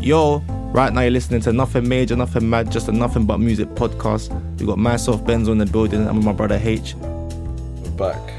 [0.00, 0.38] Yo,
[0.72, 4.30] right now you're listening to Nothing Major, Nothing Mad, just a Nothing But Music podcast.
[4.58, 6.94] We got myself, Benzo in the building, and with my brother H.
[6.94, 8.32] We're back.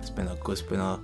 [0.00, 1.00] It's been a good, it's been a.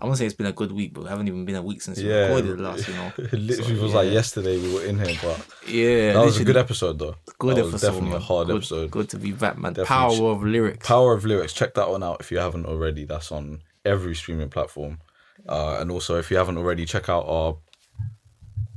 [0.00, 1.80] I won't say it's been a good week, but we haven't even been a week
[1.82, 3.12] since we Yeah, recorded last, you know.
[3.18, 6.44] it literally So, was like yesterday we were in here, but Yeah, that was a
[6.44, 7.14] good episode though.
[7.38, 7.86] Good that was episode.
[7.92, 8.90] definitely a hard good, episode.
[8.92, 9.72] Good to be back, man.
[9.74, 10.18] Definitely.
[10.18, 10.86] Power of lyrics.
[10.86, 11.52] Power of lyrics.
[11.52, 13.04] Check that one out if you haven't already.
[13.06, 14.98] That's on every streaming platform.
[15.48, 17.56] Uh, and also, if you haven't already, check out our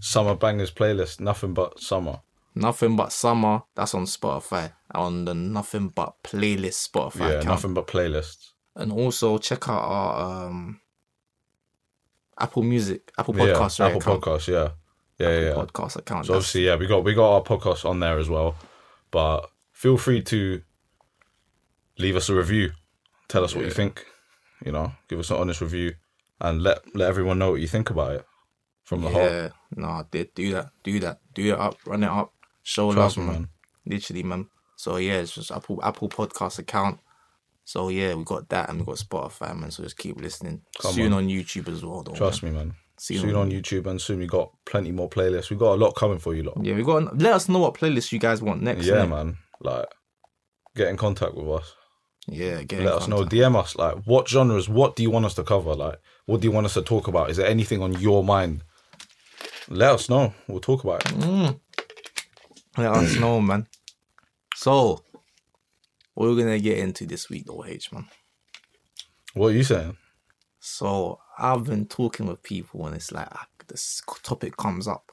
[0.01, 1.19] summer bangers playlist.
[1.21, 2.19] Nothing but summer.
[2.55, 3.61] Nothing but summer.
[3.75, 4.73] That's on Spotify.
[4.93, 7.45] On the Nothing But playlist Spotify yeah, account.
[7.45, 8.49] nothing but playlists.
[8.75, 10.81] And also check out our um
[12.37, 14.21] Apple Music, Apple Yeah, Podcast, right, Apple account.
[14.23, 14.47] Podcast.
[14.47, 14.69] Yeah,
[15.19, 15.47] yeah, yeah.
[15.49, 15.53] yeah.
[15.55, 16.25] podcast account.
[16.25, 18.55] So That's- obviously, yeah, we got we got our podcast on there as well.
[19.11, 20.61] But feel free to
[21.97, 22.71] leave us a review.
[23.29, 24.05] Tell us what you think.
[24.65, 25.93] You know, give us an honest review,
[26.41, 28.25] and let let everyone know what you think about it
[28.91, 29.31] from the heart.
[29.31, 33.15] yeah, no, did do that, do that, do it up, run it up, show Trust
[33.17, 33.47] love, me, man.
[33.85, 34.47] Literally, man.
[34.75, 36.99] So yeah, it's just Apple Apple Podcast account.
[37.63, 39.71] So yeah, we got that and we got Spotify, man.
[39.71, 40.61] So just keep listening.
[40.81, 41.23] Come Soon on.
[41.23, 41.29] on.
[41.29, 42.13] YouTube as well, though.
[42.13, 42.51] Trust man.
[42.51, 42.75] me, man.
[42.97, 45.49] See soon on- YouTube, and soon we got plenty more playlists.
[45.49, 46.57] We got a lot coming for you, lot.
[46.61, 47.17] Yeah, we got.
[47.17, 48.85] Let us know what playlists you guys want next.
[48.85, 49.37] Yeah, man.
[49.61, 49.87] Like,
[50.75, 51.73] get in contact with us.
[52.27, 53.17] Yeah, get in Let us know.
[53.23, 53.33] contact.
[53.33, 53.75] DM us.
[53.75, 54.67] Like, what genres?
[54.69, 55.73] What do you want us to cover?
[55.73, 57.29] Like, what do you want us to talk about?
[57.31, 58.63] Is there anything on your mind?
[59.71, 60.33] Let us know.
[60.47, 61.13] We'll talk about it.
[61.17, 61.59] Mm.
[62.77, 63.67] Let us know, man.
[64.55, 65.01] So,
[66.13, 68.05] what we're gonna get into this week, though, H man.
[69.33, 69.95] What are you saying?
[70.59, 75.09] So I've been talking with people, and it's like ah, this topic comes up,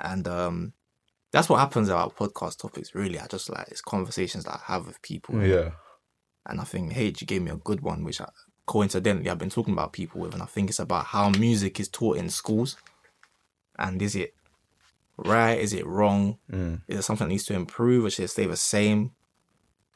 [0.00, 0.72] and um,
[1.30, 2.94] that's what happens about podcast topics.
[2.94, 5.72] Really, I just like it's conversations that I have with people, Yeah.
[6.46, 8.28] and I think H you gave me a good one, which I,
[8.66, 11.88] coincidentally I've been talking about people with, and I think it's about how music is
[11.88, 12.76] taught in schools,
[13.78, 14.34] and is it
[15.16, 15.58] right?
[15.58, 16.38] Is it wrong?
[16.50, 16.82] Mm.
[16.88, 19.12] Is it something that needs to improve, or should it stay the same?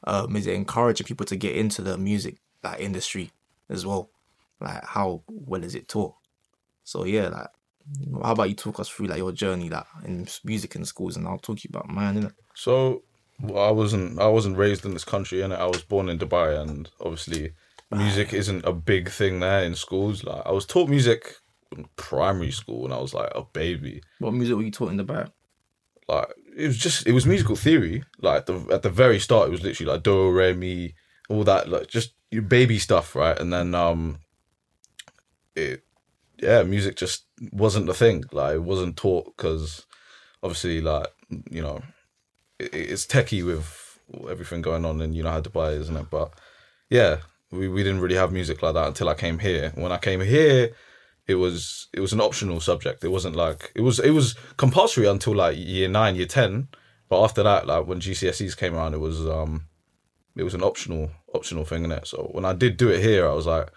[0.03, 3.31] Um, is it encouraging people to get into the music like industry
[3.69, 4.09] as well?
[4.59, 6.15] Like how well is it taught?
[6.83, 7.47] So yeah, like
[8.23, 11.27] how about you talk us through like your journey like in music in schools, and
[11.27, 12.21] I'll talk to you about mine.
[12.21, 12.33] Innit?
[12.53, 13.03] So
[13.41, 16.59] well, I wasn't I wasn't raised in this country and I was born in Dubai
[16.59, 17.53] and obviously
[17.91, 20.23] music isn't a big thing there in schools.
[20.23, 21.35] Like I was taught music
[21.95, 24.01] primary school when I was like a baby.
[24.19, 25.27] What music were you taught in the bar?
[26.07, 28.03] Like it was just it was musical theory.
[28.19, 30.95] Like at the at the very start it was literally like do re mi
[31.29, 33.37] all that like just your baby stuff, right?
[33.39, 34.19] And then um
[35.55, 35.83] it
[36.37, 38.23] yeah, music just wasn't the thing.
[38.31, 39.85] Like it wasn't taught because
[40.43, 41.07] obviously like
[41.49, 41.81] you know
[42.59, 43.99] it, it's techie with
[44.29, 46.09] everything going on and you know how Dubai is, isn't it?
[46.09, 46.31] But
[46.89, 47.17] yeah,
[47.51, 49.71] we, we didn't really have music like that until I came here.
[49.75, 50.71] When I came here,
[51.27, 53.03] it was it was an optional subject.
[53.03, 56.67] It wasn't like it was it was compulsory until like year nine, year ten.
[57.09, 59.67] But after that, like when GCSEs came around, it was um
[60.35, 62.07] it was an optional optional thing in it.
[62.07, 63.69] So when I did do it here, I was like,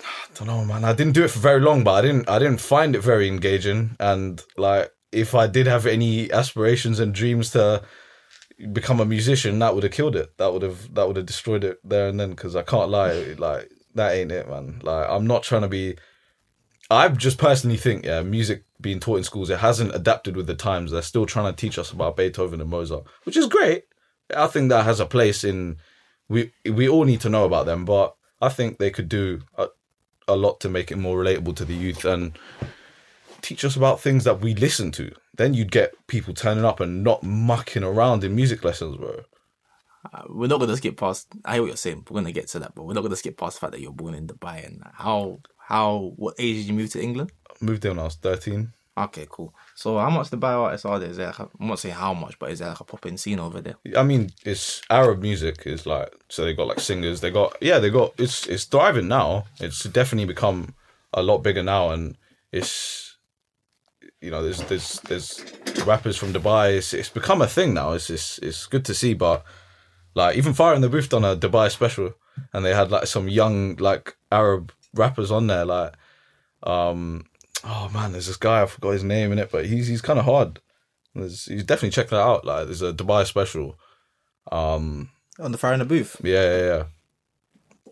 [0.00, 0.04] I
[0.34, 0.84] don't know, man.
[0.84, 3.28] I didn't do it for very long, but I didn't I didn't find it very
[3.28, 3.96] engaging.
[4.00, 7.82] And like if I did have any aspirations and dreams to
[8.72, 10.36] become a musician, that would have killed it.
[10.38, 12.30] That would have that would have destroyed it there and then.
[12.30, 14.80] Because I can't lie, like that ain't it, man.
[14.82, 15.96] Like I'm not trying to be.
[16.90, 20.54] I just personally think, yeah, music being taught in schools, it hasn't adapted with the
[20.54, 20.90] times.
[20.90, 23.84] They're still trying to teach us about Beethoven and Mozart, which is great.
[24.34, 25.76] I think that has a place in.
[26.28, 29.68] We we all need to know about them, but I think they could do a,
[30.26, 32.38] a lot to make it more relatable to the youth and
[33.40, 35.12] teach us about things that we listen to.
[35.36, 39.22] Then you'd get people turning up and not mucking around in music lessons, bro.
[40.12, 41.28] Uh, we're not gonna skip past.
[41.44, 42.06] I hear what you're saying.
[42.08, 43.92] We're gonna get to that, but we're not gonna skip past the fact that you're
[43.92, 47.32] born in Dubai and how how what age did you move to England?
[47.60, 48.72] Moved in when I was thirteen.
[48.96, 49.54] Okay, cool.
[49.76, 51.10] So how much Dubai artists are there?
[51.10, 53.16] Is there like a, I'm not saying how much, but is there like a popping
[53.16, 53.76] scene over there?
[53.96, 57.20] I mean, it's Arab music is like so they got like singers.
[57.20, 59.44] They got yeah, they got it's it's thriving now.
[59.60, 60.74] It's definitely become
[61.12, 62.16] a lot bigger now, and
[62.50, 63.16] it's
[64.20, 65.44] you know there's there's there's
[65.86, 66.76] rappers from Dubai.
[66.78, 67.92] It's it's become a thing now.
[67.92, 69.44] It's it's it's good to see, but
[70.14, 72.14] like even Fire in the Booth done a Dubai special,
[72.52, 75.64] and they had like some young like Arab rappers on there.
[75.64, 75.94] Like
[76.62, 77.24] um
[77.64, 80.18] oh man, there's this guy I forgot his name in it, but he's he's kind
[80.18, 80.60] of hard.
[81.14, 82.44] There's, he's definitely check that out.
[82.44, 83.78] Like there's a Dubai special.
[84.50, 86.16] Um, On the fire in the booth.
[86.22, 86.82] yeah, yeah, yeah,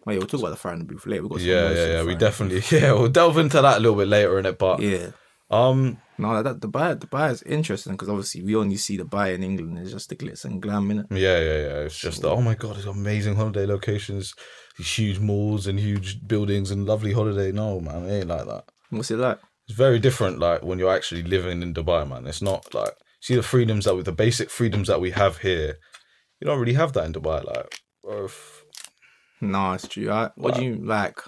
[0.07, 1.23] Wait, we'll talk about the fire in the booth later.
[1.23, 2.03] We've got yeah, yeah, yeah.
[2.05, 4.59] We definitely, yeah, we'll delve into that a little bit later in it.
[4.59, 4.81] But.
[4.81, 5.11] Yeah.
[5.51, 9.43] um, No, that Dubai, Dubai is interesting because obviously we only see the Dubai in
[9.43, 9.79] England.
[9.79, 11.07] It's just the glitz and glam in it.
[11.11, 11.79] yeah, yeah, yeah.
[11.87, 14.33] It's just oh my god, it's amazing holiday locations,
[14.79, 17.53] these huge malls and huge buildings and lovely holiday.
[17.53, 18.65] No, man, it ain't like that.
[18.91, 19.39] What's it like?
[19.69, 20.39] It's very different.
[20.39, 22.27] Like when you're actually living in Dubai, man.
[22.27, 25.77] It's not like see the freedoms that with the basic freedoms that we have here.
[26.41, 27.45] You don't really have that in Dubai.
[27.45, 28.63] Like, bro, if-
[29.41, 30.11] No, it's true.
[30.11, 31.19] I, what do you like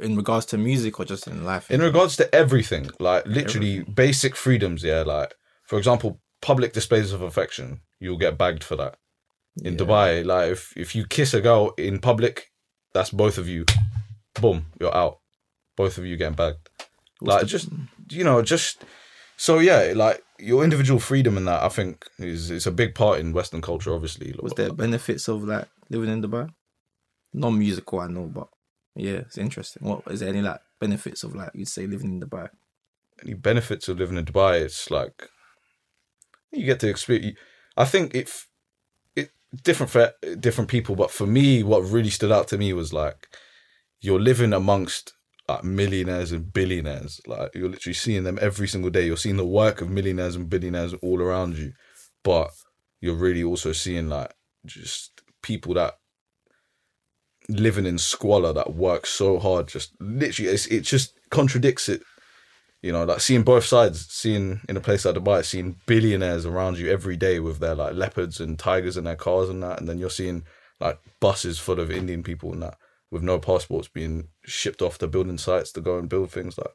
[0.00, 1.70] in regards to music or just in life?
[1.70, 4.82] in regards to everything, like literally basic freedoms.
[4.82, 5.34] Yeah, like
[5.66, 8.96] for example, public displays of affection, you'll get bagged for that.
[9.64, 9.80] In Yeah.
[9.80, 12.50] Dubai, like if if you kiss a girl in public,
[12.94, 13.64] that's both of you.
[14.40, 15.18] Boom, you're out.
[15.76, 16.68] Both of you getting bagged.
[17.20, 17.68] What's like the- just
[18.10, 18.84] you know just
[19.36, 23.20] so yeah like your individual freedom in that i think is is a big part
[23.20, 26.48] in western culture obviously was there benefits of like living in Dubai?
[27.32, 28.48] Non musical, I know, but
[28.94, 29.86] yeah, it's interesting.
[29.86, 32.48] What is there any like benefits of like you'd say living in Dubai?
[33.22, 35.28] any benefits of living in dubai it's like
[36.52, 37.38] you get to experience
[37.76, 38.48] i think if
[39.16, 39.30] it
[39.62, 43.28] different for different people but for me what really stood out to me was like
[44.00, 45.12] you're living amongst
[45.48, 49.46] like millionaires and billionaires like you're literally seeing them every single day you're seeing the
[49.46, 51.72] work of millionaires and billionaires all around you
[52.22, 52.50] but
[53.00, 54.32] you're really also seeing like
[54.66, 55.94] just people that
[57.50, 62.02] living in squalor that works so hard just literally it's, it just contradicts it
[62.82, 66.78] you know like seeing both sides seeing in a place like dubai seeing billionaires around
[66.78, 69.88] you every day with their like leopards and tigers in their cars and that and
[69.88, 70.44] then you're seeing
[70.80, 72.76] like buses full of indian people and that
[73.10, 76.74] with no passports being shipped off to building sites to go and build things like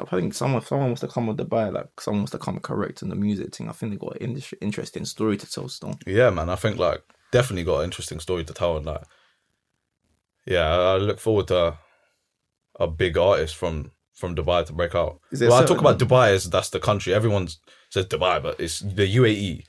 [0.00, 3.00] I think someone someone wants to come with Dubai, like someone wants to come correct
[3.00, 3.70] in the music thing.
[3.70, 5.98] I think they got an interesting story to tell still.
[6.06, 9.02] yeah man i think like definitely got an interesting story to tell and like
[10.54, 11.76] yeah i look forward to
[12.80, 15.20] a big artist from from dubai to break out.
[15.30, 17.14] Is well i talk about dubai as that's the country.
[17.14, 17.48] Everyone
[17.90, 19.62] says dubai but it's the uae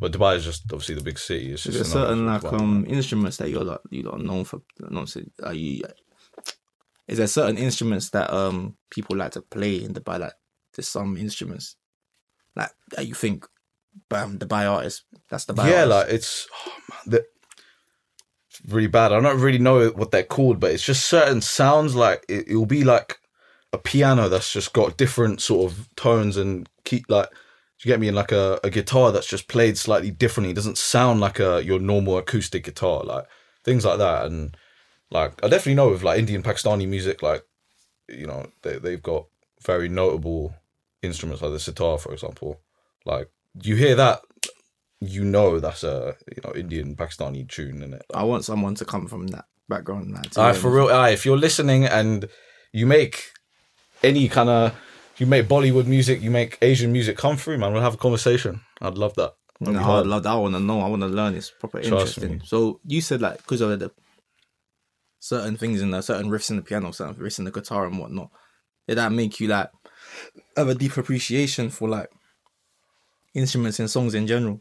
[0.00, 1.52] but dubai is just obviously the big city.
[1.52, 5.10] It's Is there certain like um instruments that you're like you don't know for not
[5.10, 5.84] say are you
[7.06, 10.18] is there certain instruments that um people like to play in Dubai?
[10.18, 10.32] Like
[10.74, 11.76] there's some instruments
[12.56, 13.46] like that you think
[14.08, 17.39] bam Dubai artist that's the yeah, like it's oh, man, the, it's
[18.68, 19.12] really bad.
[19.12, 21.94] I don't really know what they're called, but it's just certain sounds.
[21.94, 23.18] Like it, it'll be like
[23.72, 27.28] a piano that's just got different sort of tones and keep like.
[27.82, 30.50] You get me in like a, a guitar that's just played slightly differently.
[30.50, 33.24] It doesn't sound like a your normal acoustic guitar, like
[33.64, 34.26] things like that.
[34.26, 34.54] And
[35.10, 37.42] like I definitely know with like Indian Pakistani music, like
[38.06, 39.26] you know they they've got
[39.62, 40.54] very notable
[41.02, 42.60] instruments like the sitar, for example.
[43.04, 43.30] Like
[43.62, 44.20] you hear that,
[45.00, 48.04] you know that's a you know Indian Pakistani tune in it.
[48.14, 50.88] I want someone to come from that background to ah, Aye, for real.
[50.88, 52.28] Aye, if you're listening and
[52.72, 53.30] you make
[54.02, 54.74] any kind of
[55.18, 57.72] you make Bollywood music, you make Asian music, come through, man.
[57.72, 58.60] We'll have a conversation.
[58.80, 59.34] I'd love that.
[59.60, 60.06] That'd No, I hard.
[60.06, 60.30] love that.
[60.30, 60.80] I want to know.
[60.80, 61.34] I want to learn.
[61.34, 62.38] It's proper Trust interesting.
[62.38, 62.40] me.
[62.44, 63.90] So you said like because of the
[65.18, 67.98] certain things in there, certain riffs in the piano, certain riffs in the guitar and
[67.98, 68.30] whatnot.
[68.88, 69.70] Did that make you like
[70.56, 72.08] have a deep appreciation for like
[73.34, 74.60] instruments and songs in general?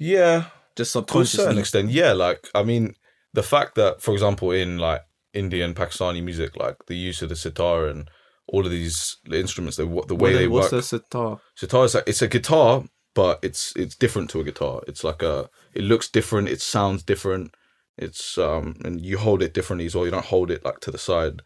[0.00, 0.44] Yeah,
[0.76, 2.12] Just to a certain extent, yeah.
[2.12, 2.94] Like I mean,
[3.34, 5.02] the fact that, for example, in like
[5.34, 8.08] Indian Pakistani music, like the use of the sitar and
[8.48, 10.80] all of these instruments, the the way What- they what's work.
[10.82, 11.40] the sitar?
[11.54, 12.82] Sitar is like it's a guitar,
[13.14, 14.80] but it's it's different to a guitar.
[14.88, 17.54] It's like a it looks different, it sounds different.
[17.98, 20.06] It's um and you hold it differently as well.
[20.06, 21.42] You don't hold it like to the side.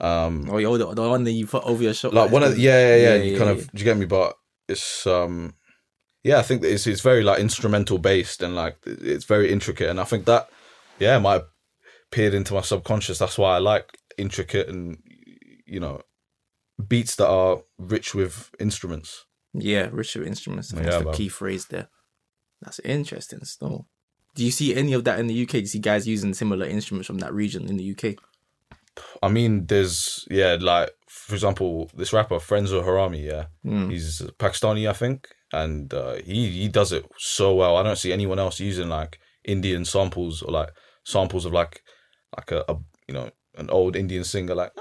[0.00, 2.16] Um Oh, yo, the, the one that you put over your shoulder.
[2.16, 3.62] like one of the, yeah, yeah, yeah, Yeah, you yeah, kind yeah.
[3.62, 4.06] of do you get me?
[4.06, 4.34] But
[4.68, 5.54] it's um
[6.24, 9.88] yeah, I think that it's it's very like instrumental based and like it's very intricate
[9.90, 10.48] and I think that
[10.98, 11.46] yeah, might have
[12.10, 13.18] peered into my subconscious.
[13.18, 14.98] That's why I like intricate and
[15.66, 16.02] you know
[16.88, 19.24] beats that are rich with instruments.
[19.54, 20.72] Yeah, rich with instruments.
[20.72, 21.14] Yeah, that's the man.
[21.14, 21.88] key phrase there.
[22.60, 23.86] That's interesting still.
[24.34, 25.50] Do you see any of that in the UK?
[25.50, 28.16] Do you see guys using similar instruments from that region in the UK?
[29.22, 33.90] I mean, there's yeah, like for example, this rapper Frenzo Harami, yeah, Mm.
[33.90, 37.76] he's Pakistani, I think, and uh, he he does it so well.
[37.76, 40.70] I don't see anyone else using like Indian samples or like
[41.04, 41.82] samples of like
[42.36, 42.76] like a, a
[43.08, 44.72] you know an old Indian singer like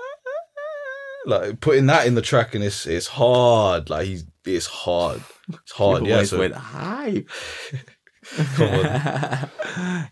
[1.25, 3.89] like putting that in the track and it's it's hard.
[3.89, 5.21] Like he's it's hard.
[5.51, 6.01] It's hard.
[6.01, 6.17] Your Yeah.
[6.19, 7.23] voice So went high.
[8.55, 9.49] Come on.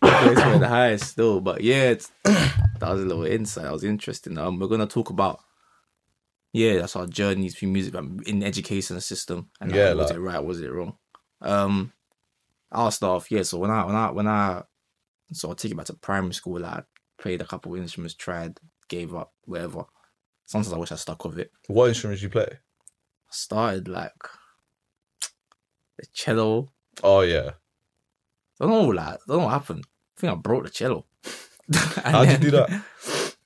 [0.02, 3.64] Your voice went high still, but yeah, it's, that was a little insight.
[3.64, 4.36] That was interesting.
[4.38, 5.40] Um, we're gonna talk about
[6.52, 7.94] yeah, that's our journeys through music
[8.26, 10.96] in the education system and like, Yeah, was it right, was it wrong?
[11.40, 11.92] Um,
[12.72, 13.30] start off.
[13.30, 14.62] Yeah, so when I when I when I
[15.32, 16.82] so I take it back to primary school, like, I
[17.18, 19.84] played a couple instruments, tried, gave up, whatever.
[20.44, 21.52] Sometimes I wish I stuck with it.
[21.68, 22.48] what instruments you play?
[22.50, 24.12] I started like
[25.98, 26.72] the cello.
[27.02, 27.50] Oh yeah.
[28.60, 29.84] I don't know, like, I don't know what happened.
[30.16, 31.06] I think I broke the cello.
[32.04, 32.70] How'd you do that?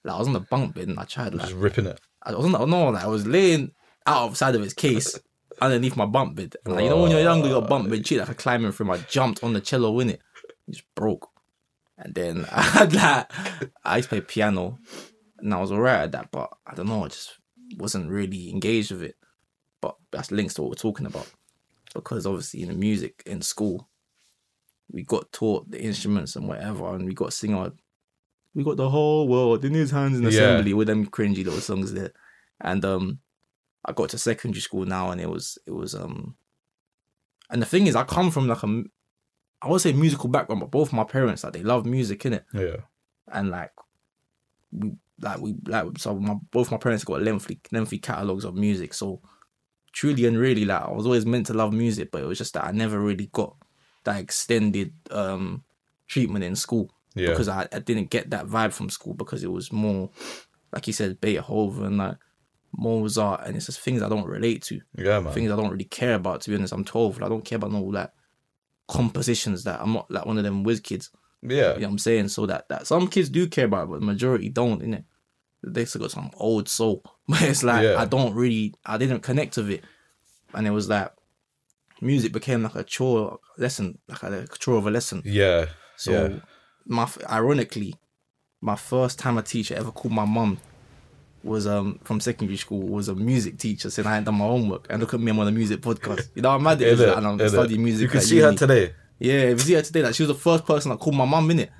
[0.06, 1.98] Like, I was on the bunk bed and I tried, like, Just ripping it.
[2.24, 3.72] I wasn't, no, like, I was laying,
[4.06, 5.18] outside of its case
[5.60, 6.56] underneath my bump bed.
[6.64, 8.90] And like, you know when you're younger, you got bunk bed shit like climbing from.
[8.90, 10.20] I jumped on the cello in it,
[10.68, 11.30] just broke.
[11.96, 13.32] And then I had like
[13.84, 14.78] I used to play piano,
[15.38, 17.38] and I was alright at that, but I don't know, I just
[17.78, 19.16] wasn't really engaged with it.
[19.80, 21.30] But that's links to what we're talking about
[21.94, 23.88] because obviously in the music in school,
[24.90, 27.72] we got taught the instruments and whatever, and we got to sing our,
[28.54, 29.64] we got the whole world.
[29.64, 30.28] In his hands in Yeah.
[30.30, 32.12] assembly with them cringy little songs there,
[32.60, 33.18] and um,
[33.84, 36.36] I got to secondary school now, and it was it was um,
[37.50, 38.84] and the thing is, I come from like a,
[39.62, 42.44] I would say musical background, but both my parents like they love music in it,
[42.54, 42.76] Yeah.
[43.32, 43.72] and like
[44.72, 48.94] we like we like so my both my parents got lengthy lengthy catalogs of music.
[48.94, 49.20] So
[49.92, 52.54] truly and really like I was always meant to love music but it was just
[52.54, 53.54] that I never really got
[54.02, 55.62] that extended um
[56.08, 57.30] treatment in school Yeah.
[57.30, 60.10] because I, I didn't get that vibe from school because it was more
[60.72, 62.16] like you said Beethoven like
[62.76, 65.32] Mozart and it's just things I don't relate to yeah, man.
[65.32, 67.72] things I don't really care about to be honest I'm 12 I don't care about
[67.72, 68.14] all that
[68.88, 71.10] compositions that I'm not like one of them whiz kids
[71.44, 71.74] yeah.
[71.74, 72.28] you know what I'm saying?
[72.28, 75.04] So that, that some kids do care about it, but the majority don't, innit?
[75.62, 77.02] They still got some old soul.
[77.28, 77.96] But it's like Yeah.
[77.96, 79.84] I don't really I didn't connect with it.
[80.52, 81.10] And it was like
[82.02, 85.22] music became like a chore lesson, like a, a chore of a lesson.
[85.24, 85.66] Yeah.
[85.96, 86.40] So Yeah.
[86.86, 87.94] My ironically,
[88.60, 90.58] my first time a teacher ever called my mum
[91.42, 94.86] was um from secondary school was a music teacher saying I hadn't done my homework
[94.88, 96.28] and look at me I'm on a music podcast.
[96.34, 96.98] You know how mad it Innit?
[96.98, 98.02] that and I'm studying music.
[98.02, 98.92] You can at see her today.
[99.18, 101.24] Yeah, if you see her today, like she was the first person that called my
[101.26, 101.70] mum in it.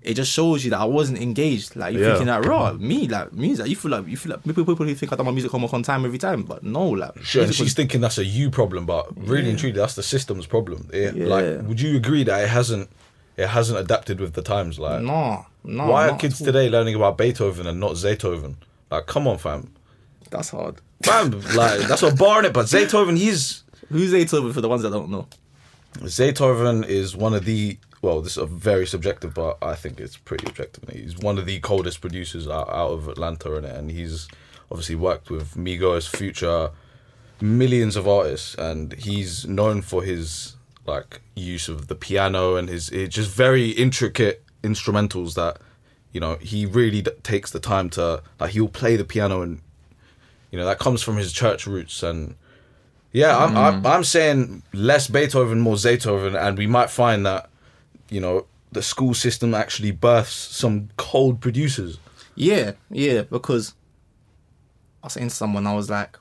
[0.00, 1.76] It just shows you that I wasn't engaged.
[1.76, 2.08] Like you're Yeah.
[2.10, 3.66] thinking that raw me, like music.
[3.68, 5.72] You feel like you feel like people people who think I done my music homework
[5.72, 8.84] on time every time, but no, like Sure, she's was- thinking that's a you problem,
[8.86, 10.88] but really and truly, that's the system's problem.
[10.92, 11.26] It, Yeah.
[11.26, 12.90] Like, would you agree that it hasn't
[13.36, 14.78] it hasn't adapted with the times?
[14.78, 15.86] Like, no, no.
[15.86, 18.56] why are kids today learning about Beethoven and not Zaytoven?
[18.90, 19.72] Like, come on, fam,
[20.30, 20.76] That's hard.
[21.02, 21.30] fam.
[21.54, 22.52] like, that's what barring it.
[22.52, 25.26] But Zaytoven, he's Who's Beethoven for the ones that don't know?
[25.98, 30.18] Zaytoven is one of the well, this is a very subjective, but I think it's
[30.18, 30.86] pretty objective.
[30.90, 34.28] He's one of the coldest producers out, out of Atlanta, and and he's
[34.70, 36.70] obviously worked with Migos, Future,
[37.40, 40.53] millions of artists, and he's known for his
[40.86, 45.58] like use of the piano and his it's just very intricate instrumentals that
[46.12, 49.60] you know he really d- takes the time to like he'll play the piano and
[50.50, 52.34] you know that comes from his church roots and
[53.14, 53.86] yeah, I'm, I'm mm.
[53.88, 57.48] I'm saying less Beethoven, more Zaytoven, and we might find that
[58.10, 62.00] you know the school system actually births some cold producers.
[62.34, 63.74] Yeah, yeah, because
[65.00, 66.18] I was saying to someone, I was like,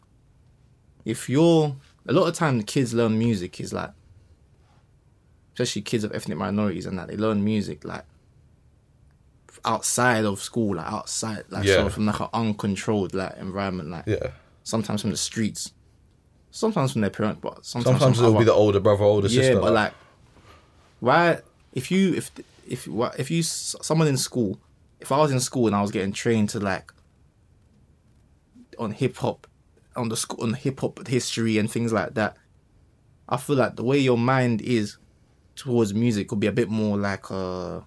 [1.04, 1.76] if you're
[2.08, 3.90] a lot of time the kids learn music is like
[5.54, 8.06] especially kids of ethnic minorities and that they learn music like
[9.66, 11.76] outside of school, like outside like Yeah.
[11.76, 14.32] sort of from like an uncontrolled like environment, like Yeah.
[14.64, 15.72] sometimes from the streets.
[16.52, 19.60] Sometimes from their parents, but sometimes, Sometimes it'll be the older brother, older yeah, sister.
[19.60, 19.94] but like,
[21.00, 21.42] why?
[21.72, 22.30] If you if
[22.68, 24.60] if if you someone in school,
[25.00, 26.92] if I was in school and I was getting trained to like
[28.78, 29.48] on hip hop,
[29.96, 32.38] on the school on hip hop history and things like that,
[33.28, 34.98] I feel like the way your mind is
[35.56, 37.82] towards music could be a bit more like uh,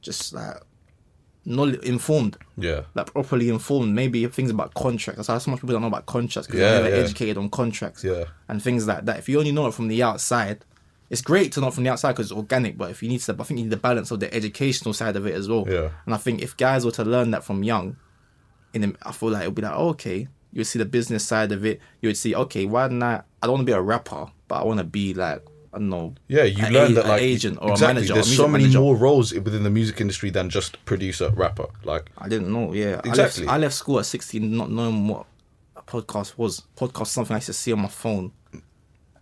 [0.00, 0.56] just like
[1.46, 3.94] not informed yeah, like properly informed.
[3.94, 5.18] Maybe things about contracts.
[5.18, 7.02] That's how so much people don't know about contracts because Yeah, they're never yeah.
[7.02, 9.18] educated on contracts yeah, and things like that.
[9.18, 10.64] If you only know it from the outside,
[11.10, 12.78] it's great to know from the outside because it's organic.
[12.78, 15.16] But if you need to, I think you need the balance of the educational side
[15.16, 15.66] of it as well.
[15.68, 15.90] Yeah.
[16.06, 17.96] And I think if guys were to learn that from young,
[18.72, 20.20] in the, I feel like it would be like, oh, okay,
[20.52, 21.78] you would see the business side of it.
[22.00, 23.26] You would see, okay, why not?
[23.42, 25.88] I don't want to be a rapper, but I want to be like, I don't
[25.90, 26.14] know.
[26.28, 26.44] yeah.
[26.44, 27.84] You learn a- that like agent or exactly.
[27.84, 28.12] a manager.
[28.12, 28.80] or There's so many manager.
[28.80, 31.66] more roles within the music industry than just producer, rapper.
[31.82, 32.72] Like I didn't know.
[32.72, 33.44] Yeah, Exactly.
[33.46, 35.26] I left, I left school at sixteen, not knowing what
[35.76, 36.62] a podcast was.
[36.76, 38.30] Podcast something I used to see on my phone,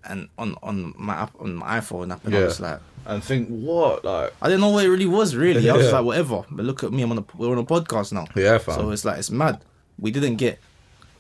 [0.05, 2.45] and on on my app on my iPhone app, and I Yeah.
[2.45, 5.35] was like, and think what like I didn't know what it really was.
[5.35, 6.45] Really, I was like, whatever.
[6.51, 8.27] But look at me, I'm on a we're on a podcast now.
[8.37, 8.75] Yeah, fam.
[8.75, 9.61] So it's like it's mad.
[9.99, 10.59] We didn't get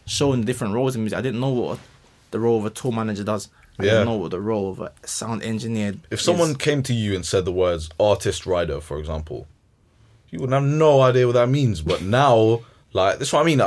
[0.04, 1.18] shown different roles in music.
[1.18, 1.78] I didn't know what
[2.32, 3.48] the role of a tour manager does.
[3.78, 3.90] I Yeah.
[3.92, 5.90] didn't know what the role of a sound engineer.
[5.90, 5.96] Is.
[6.10, 6.24] If is.
[6.24, 9.46] someone came to you and said the words artist rider, for example,
[10.30, 11.80] you wouldn't have no idea what that means.
[11.82, 12.60] But now,
[12.92, 13.60] like that's what I mean.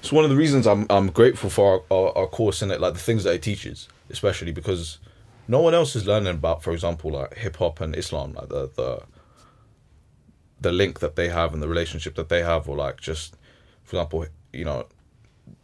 [0.00, 2.80] It's one of the reasons I'm I'm grateful for our, our, our course in it,
[2.80, 4.98] like the things that it teaches, especially because
[5.48, 8.70] no one else is learning about, for example, like hip hop and Islam, like the
[8.74, 9.02] the
[10.60, 13.36] the link that they have and the relationship that they have, or like just,
[13.84, 14.86] for example, you know,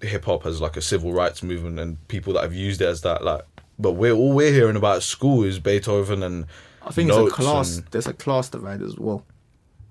[0.02, 3.00] hip hop as like a civil rights movement and people that have used it as
[3.02, 3.42] that, like.
[3.80, 6.46] But we're all we're hearing about school is Beethoven and
[6.86, 7.78] I think it's a class.
[7.78, 9.24] and- There's a class divide as well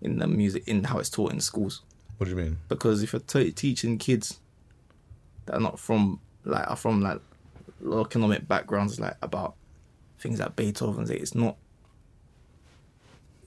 [0.02, 1.82] in the music in how it's taught in schools.
[2.18, 2.58] what do you mean?
[2.70, 4.40] because if you're t- teaching kids
[5.46, 7.20] that are not from like are from like
[7.82, 9.56] low economic backgrounds, like about
[10.20, 11.10] things like Beethoven's.
[11.10, 11.56] It's not.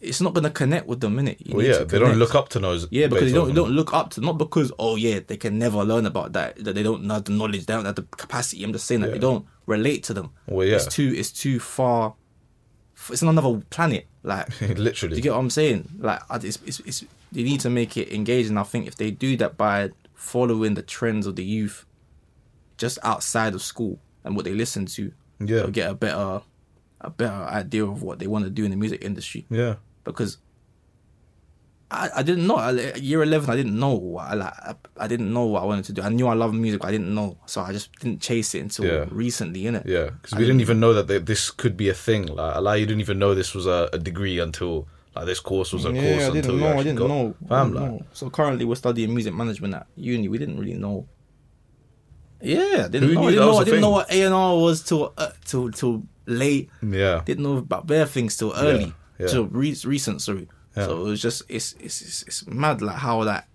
[0.01, 1.37] It's not gonna connect with them, innit?
[1.47, 2.89] You Well, yeah, they don't look up to those.
[2.91, 5.59] Yeah, because they don't, they don't look up to not because oh yeah they can
[5.61, 8.65] never learn about that that they don't have the knowledge they don't have the capacity.
[8.65, 9.13] I'm just saying that Yeah.
[9.15, 10.31] they don't relate to them.
[10.47, 10.77] Well, yeah.
[10.77, 12.15] it's too it's too far.
[13.11, 14.07] It's on another planet.
[14.23, 15.15] Like literally.
[15.15, 15.89] do you get what I'm saying?
[15.99, 18.57] Like it's, it's, it's they need to make it engaging.
[18.57, 21.85] I think if they do that by following the trends of the youth,
[22.77, 25.67] just outside of school and what they listen to, Yeah.
[25.67, 26.43] get a better
[27.01, 29.75] a better idea of what they want to do in the music industry yeah.
[30.05, 30.39] because
[31.93, 32.57] I, I didn't know.
[32.57, 35.67] I- year 11 I didn't know what I like I, I didn't know what I
[35.67, 36.03] wanted to do.
[36.03, 37.37] I knew I loved music but I didn't know.
[37.47, 39.05] So I just didn't chase it until Yeah.
[39.11, 39.85] recently innit?
[39.87, 42.27] Yeah, because we didn't even know that they, this could be a thing.
[42.27, 45.73] Like, like you didn't even know this was a, a degree until like this course
[45.75, 47.35] was a course yeah I until didn't you know I didn't got- know.
[47.45, 48.07] I Fam, didn't like, know.
[48.13, 50.29] so currently we're studying music management at uni.
[50.29, 51.07] We didn't really know.
[52.41, 53.23] Yeah didn't Who know.
[53.27, 56.71] I didn't know a I didn't know what A&R was till uh, till till late.
[56.83, 59.27] Yeah, didn't know about bare things till early, yeah.
[59.29, 60.23] till re- recent.
[60.23, 60.49] Sorry.
[60.77, 60.87] Yeah.
[60.87, 63.47] So it was just it's, it's it's it's mad like how that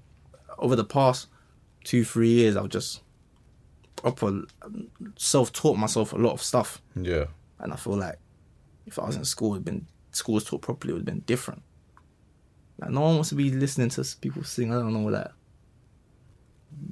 [0.59, 1.27] over the past
[1.83, 3.01] two three years I've just
[3.95, 4.43] proper
[5.17, 7.25] self taught myself a lot of stuff, yeah,
[7.59, 8.19] and I feel like
[8.85, 11.21] if I was in school, it'd been school was taught properly, it would have been
[11.21, 11.63] different.
[12.79, 14.71] Like no one wants to be listening to people sing.
[14.71, 15.31] I don't know like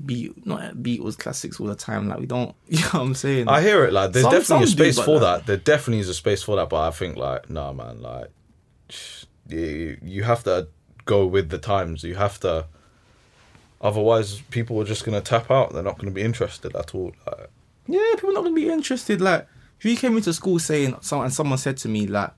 [0.05, 2.08] beat not Beatles classics all the time.
[2.08, 3.48] Like we don't, you know what I'm saying?
[3.48, 3.94] I hear it.
[3.94, 5.46] Like, there's Some- definitely a some do, space but for like- that.
[5.46, 6.70] There definitely is a space for that.
[6.70, 8.32] But I think like, nah, man, like,
[9.50, 10.68] you, you have to
[11.06, 12.04] go with the times.
[12.04, 12.66] You have to.
[13.82, 15.74] Otherwise, people are just gonna tap out.
[15.74, 17.12] They're not gonna be interested at all.
[17.28, 17.50] Like,
[17.88, 19.22] Yeah, people not gonna be interested.
[19.22, 19.48] Like,
[19.80, 22.32] if you came into school saying and someone said to me like,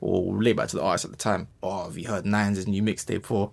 [0.00, 2.82] or relate back to the artist at the time, oh, have you heard Nines' new
[2.82, 3.52] mixtape or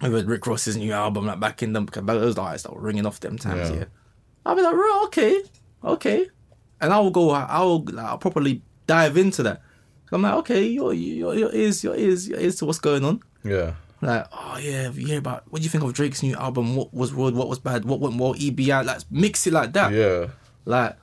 [0.00, 1.26] have you heard Rick Ross's new album?
[1.26, 3.70] Like back in them, because those artists that were ringing off them times.
[3.70, 3.76] Yeah.
[3.76, 3.84] Yeah,
[4.44, 5.42] I'll be like, right, okay,
[5.84, 6.28] okay,
[6.80, 7.30] and I will go.
[7.30, 9.62] I will like, I'll properly dive into that.
[10.12, 13.20] I'm like, okay, your your your ears, your ears, your ears to what's going on.
[13.44, 16.76] yeah, Like, oh yeah, you hear about what do you think of Drake's new album?
[16.76, 17.34] What was good?
[17.34, 17.84] What was bad?
[17.84, 18.34] What went well?
[18.34, 19.92] EBI, like mix it like that.
[19.92, 20.28] yeah.
[20.64, 20.96] Like,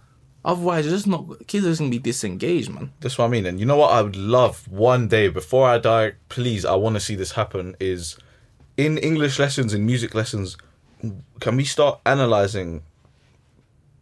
[0.45, 2.91] otherwise, it's just not kids are just gonna be disengaged, man.
[3.01, 3.45] That's what I mean.
[3.45, 6.95] And you know what I would love one day before I die, please, I want
[6.95, 8.17] to see this happen is
[8.77, 10.55] in English lessons, in music lessons,
[11.39, 12.83] can we start analyzing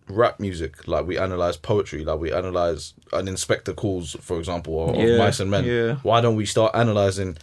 [0.09, 4.95] rap music like we analyze poetry, like we analyze an inspector calls, for example, or,
[4.95, 5.65] or Yeah, mice and men.
[5.65, 5.95] yeah.
[6.03, 7.37] Why don't we start analyzing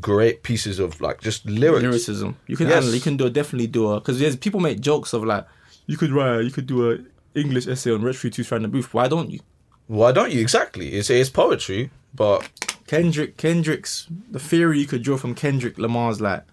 [0.00, 1.82] great pieces of like just lyrics?
[1.82, 2.36] Lyricism.
[2.46, 2.92] You can Yes.
[2.94, 5.46] you can do a, definitely do a because there's people make jokes of like
[5.86, 6.98] you could write you could do a
[7.34, 8.92] English essay on Free Two Strand the Booth.
[8.92, 9.40] Why don't you?
[9.86, 10.40] Why don't you?
[10.40, 10.90] Exactly.
[10.94, 12.48] It's it's poetry, but
[12.86, 16.44] Kendrick Kendrick's the theory you could draw from Kendrick Lamar's like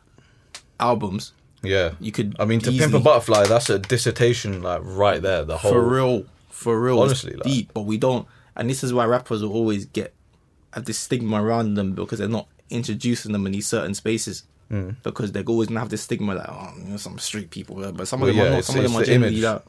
[0.80, 1.34] albums.
[1.63, 1.93] Yeah.
[2.00, 2.36] You could.
[2.39, 5.43] I mean, to pimp a butterfly, that's a dissertation, like right there.
[5.45, 7.72] The whole for real, for real, Honestly, it's like- deep.
[7.74, 10.13] But we don't, and this is why rappers will always get
[10.74, 14.43] have this stigma around them because they're not introducing them in these certain spaces.
[14.69, 14.91] Hmm.
[15.02, 18.08] Because they're always gonna have this stigma like, oh, you know, some street people, but
[18.08, 18.63] some of Well, them are not.
[18.65, 19.43] Some of them are the genuinely image.
[19.43, 19.63] like,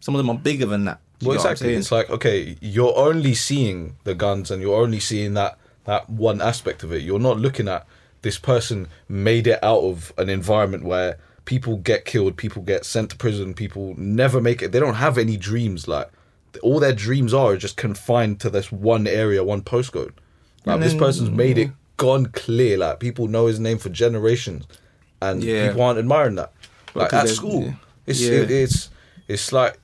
[0.00, 1.00] some of them are bigger than that.
[1.20, 1.74] You Well, get what I'm exactly.
[1.74, 6.42] It's like okay, you're only seeing the guns and you're only seeing that that one
[6.42, 7.02] aspect of it.
[7.02, 7.86] You're not looking at
[8.26, 13.10] this person made it out of an environment where people get killed, people get sent
[13.10, 14.72] to prison, people never make it.
[14.72, 15.86] They don't have any dreams.
[15.86, 16.08] Like
[16.60, 20.12] all their dreams are just confined to this one area, one postcode.
[20.64, 22.76] Like this person's made it gone clear.
[22.76, 24.66] Like people know his name for generations,
[25.22, 25.68] and Yeah.
[25.68, 26.52] people aren't admiring that.
[26.94, 27.74] Like Because at school, yeah.
[28.06, 28.40] it's Yeah.
[28.42, 28.90] It, it's
[29.28, 29.78] it's like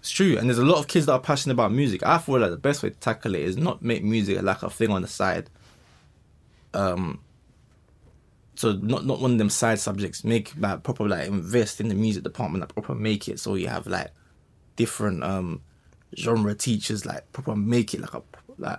[0.00, 2.00] It's true, and there's a lot of kids that are passionate about music.
[2.06, 4.70] I feel like the best way to tackle it is not make music like a
[4.70, 5.50] thing on the side.
[6.74, 7.18] Um.
[8.56, 10.24] So not not one of them side subjects.
[10.24, 12.62] Make like proper like invest in the music department.
[12.62, 14.08] Like proper make it so you have like
[14.76, 15.60] different um
[16.16, 17.04] genre teachers.
[17.06, 18.22] Like proper make it like a
[18.58, 18.78] like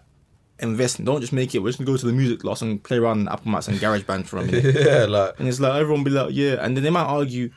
[0.60, 1.04] invest.
[1.04, 1.60] Don't just make it.
[1.60, 3.80] We're just gonna go to the music class and play around in Apple Maps and
[3.80, 4.76] Garage GarageBand for a minute.
[4.86, 7.52] yeah, like And it's like everyone be like, yeah, and then they might argue,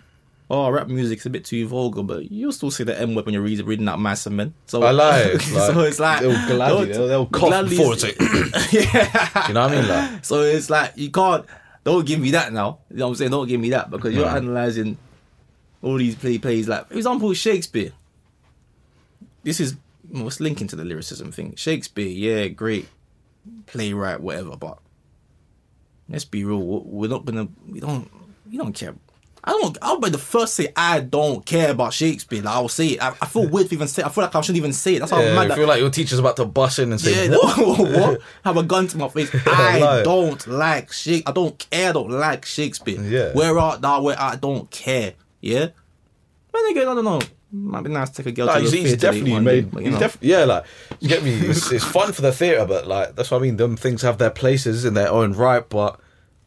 [0.51, 3.33] oh, rap music's a bit too vulgar, but you'll still see the M word when
[3.33, 4.55] you're reading, reading out Mice and Men.
[4.67, 5.33] So I lie.
[5.33, 8.19] Like, so it's like they'll gladly, they'll, they'll cough gladly- before it's like,
[8.73, 9.49] yeah.
[9.49, 9.89] you know what I mean?
[9.89, 11.47] Like, So it's like you can't.
[11.85, 12.79] Don't give me that now.
[12.91, 13.31] You know what I'm saying?
[13.31, 14.37] Don't give me that because you're Right.
[14.37, 14.99] analyzing
[15.83, 16.69] all these play plays.
[16.69, 17.93] Like for example, Shakespeare.
[19.43, 19.77] This is
[20.11, 21.55] what's linking to the lyricism thing.
[21.57, 22.89] Shakespeare, yeah, great
[23.67, 24.79] playwright, whatever, but
[26.09, 26.61] let's be real.
[26.85, 27.49] We're not gonna.
[27.67, 28.11] We don't.
[28.51, 28.95] We don't care.
[29.43, 29.79] I don't.
[29.81, 32.43] I'll be the first to say I don't care about Shakespeare.
[32.43, 33.03] Like I'll say it.
[33.03, 34.03] I, I feel weird to even say.
[34.03, 34.07] It.
[34.07, 34.99] I feel like I shouldn't even say it.
[34.99, 35.51] That's how yeah, mad.
[35.51, 37.59] I feel like your teacher's about to bust in and say, yeah, what?
[37.79, 37.91] what?
[37.91, 38.21] what?
[38.45, 39.31] Have a gun to my face.
[39.47, 41.23] I don't like Shakespeare.
[41.27, 41.89] I don't care.
[41.89, 43.01] I don't like Shakespeare.
[43.01, 43.33] Yeah.
[43.33, 44.03] Where art thou?
[44.03, 45.15] Where I don't care.
[45.41, 45.69] Yeah.
[46.53, 47.21] Man, again, I don't know.
[47.53, 49.71] Might be nice to take a girl to he's, the he's definitely one day, made.
[49.73, 49.99] but, you know.
[49.99, 50.65] def- yeah, like
[51.01, 51.33] you get me.
[51.35, 53.57] It's, it's fun for the theater, but like that's what I mean.
[53.57, 55.99] Them things have their places in their own right, but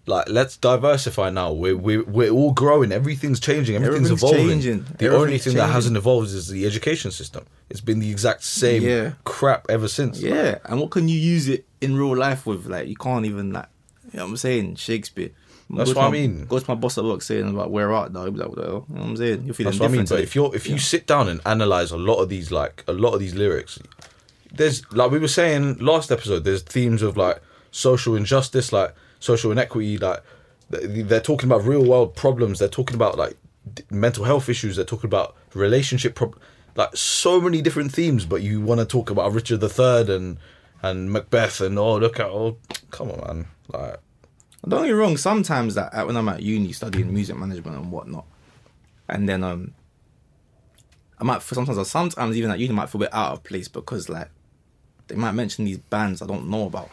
[0.05, 1.51] like let's diversify now.
[1.53, 2.91] We're we're, we're all growing.
[2.91, 3.75] Everything's changing.
[3.75, 4.47] Everything's, Everything's evolving.
[4.49, 4.85] changing.
[4.97, 7.45] The only Everything's thing that hasn't evolved is the education system.
[7.69, 9.13] It's been the exact same Yeah.
[9.23, 10.19] crap ever since.
[10.21, 12.65] Yeah, and what can you use it in real life with?
[12.65, 13.67] Like, you can't even like,
[14.11, 14.75] you know what I'm saying?
[14.75, 15.29] Shakespeare.
[15.69, 16.45] That's Go what I mean.
[16.45, 18.23] Go to my boss at work saying about where art though.
[18.23, 18.85] He'll be like, what the hell?
[18.89, 19.43] You know what I'm saying?
[19.45, 20.01] You're feeling That's what I mean.
[20.01, 20.09] different.
[20.09, 22.93] But if you're if you sit down and analyze a lot of these like a
[22.93, 23.79] lot of these lyrics,
[24.51, 26.43] there's like we were saying last episode.
[26.43, 29.97] There's themes of like social injustice, like social inequity.
[29.97, 30.21] Like
[30.69, 32.59] they're talking about real world problems.
[32.59, 33.37] They're talking about like
[33.89, 34.75] mental health issues.
[34.75, 36.37] They're talking about relationship prob
[36.75, 38.25] Like so many different themes.
[38.25, 40.37] But you want to talk about Richard III and
[40.81, 42.57] and Macbeth and oh look at oh
[42.91, 43.97] come on man like
[44.67, 45.15] Don't get me wrong.
[45.17, 48.25] Sometimes that when I'm at uni studying music management and whatnot,
[49.07, 49.73] and then um,
[51.19, 53.69] I might sometimes sometimes even at uni I might feel a bit out of place
[53.69, 54.29] because like
[55.07, 56.89] they might mention these bands I don't know about,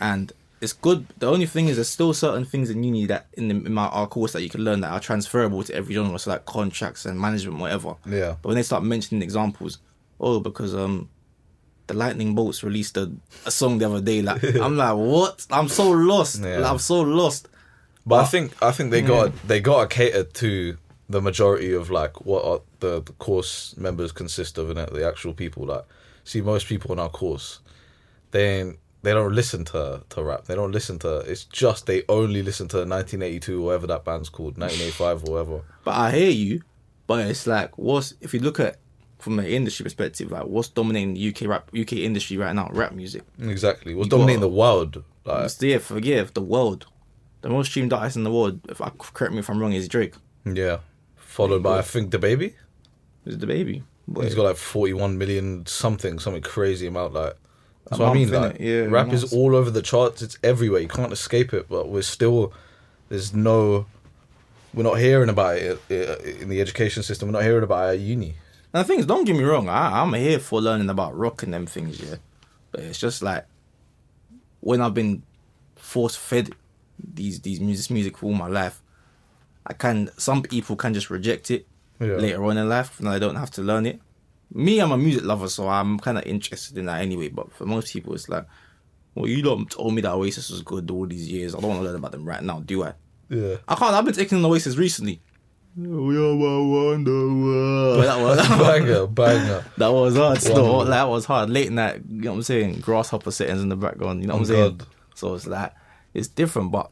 [0.00, 0.32] and
[0.64, 1.06] it's good.
[1.18, 3.86] The only thing is there's still certain things in uni that in, the, in my
[3.86, 7.06] our course that you can learn that are transferable to every genre, so like contracts
[7.06, 7.94] and management, whatever.
[8.06, 8.36] Yeah.
[8.42, 9.78] But when they start mentioning examples,
[10.18, 11.08] oh, because um,
[11.86, 13.12] the Lightning Bolts released a,
[13.44, 14.22] a song the other day.
[14.22, 15.46] Like I'm like, what?
[15.50, 16.42] I'm so lost.
[16.42, 16.58] Yeah.
[16.58, 17.48] Like, I'm so lost.
[18.06, 20.76] But I think I think they got they got to cater to
[21.08, 25.34] the majority of like what are the, the course members consist of, and the actual
[25.34, 25.66] people.
[25.66, 25.84] Like,
[26.24, 27.60] see, most people in our course,
[28.30, 30.44] they ain't, they don't listen to to rap.
[30.46, 31.18] They don't listen to.
[31.20, 35.64] It's just they only listen to 1982 or whatever that band's called, 1985 or whatever.
[35.84, 36.62] But I hear you.
[37.06, 38.76] But it's like, what's if you look at
[39.18, 42.68] from an industry perspective, like what's dominating the UK rap UK industry right now?
[42.72, 43.22] Rap music.
[43.40, 45.04] Exactly, what's You dominating got- the world?
[45.24, 46.86] Like, yeah, forgive the world.
[47.40, 49.86] The most streamed artist in the world, if I correct me if I'm wrong, is
[49.88, 50.14] Drake.
[50.44, 50.78] yeah,
[51.16, 52.56] followed by I think the baby.
[53.26, 53.82] Is the baby.
[54.20, 57.14] He's got like 41 million something, something crazy amount.
[57.14, 57.36] Like
[57.88, 58.30] that's what I mean.
[58.30, 58.56] Like.
[58.60, 60.22] Yeah, rap is all over the charts.
[60.22, 60.80] It's everywhere.
[60.80, 61.68] You can't escape it.
[61.68, 62.52] But we're still
[63.08, 63.86] there's no.
[64.72, 65.80] We're not hearing about it
[66.40, 67.28] in the education system.
[67.28, 68.34] We're not hearing about it at uni.
[68.72, 71.44] And the thing is, don't get me wrong, I, I'm here for learning about rock
[71.44, 72.16] and them things, yeah.
[72.72, 73.46] But it's just like
[74.58, 75.22] when I've been
[75.76, 76.50] force fed
[76.98, 78.82] these these music music for all my life,
[79.64, 81.66] I can some people can just reject it
[82.00, 82.16] Yeah.
[82.16, 84.00] later on in life and I don't have to learn it.
[84.54, 87.28] Me, I'm a music lover, so I'm kind of interested in that anyway.
[87.28, 88.46] But for most people, it's like,
[89.14, 91.54] well, you don't told me that Oasis was good all these years.
[91.54, 92.92] I don't want to learn about them right now, do I?
[93.28, 93.56] Yeah.
[93.66, 93.94] I can't.
[93.94, 95.20] I've been taking an Oasis recently.
[95.76, 97.96] We are Wonderwall.
[97.96, 99.64] But that was banger, banger.
[99.76, 100.40] that was hard.
[100.40, 100.84] Still, Wonderful.
[100.86, 101.50] that was hard.
[101.50, 102.80] Late night, you know what I'm saying?
[102.80, 104.22] Grasshopper settings in the background.
[104.22, 104.80] You know what I'm Oh, saying?
[105.14, 105.72] So it's like
[106.12, 106.90] it's different, but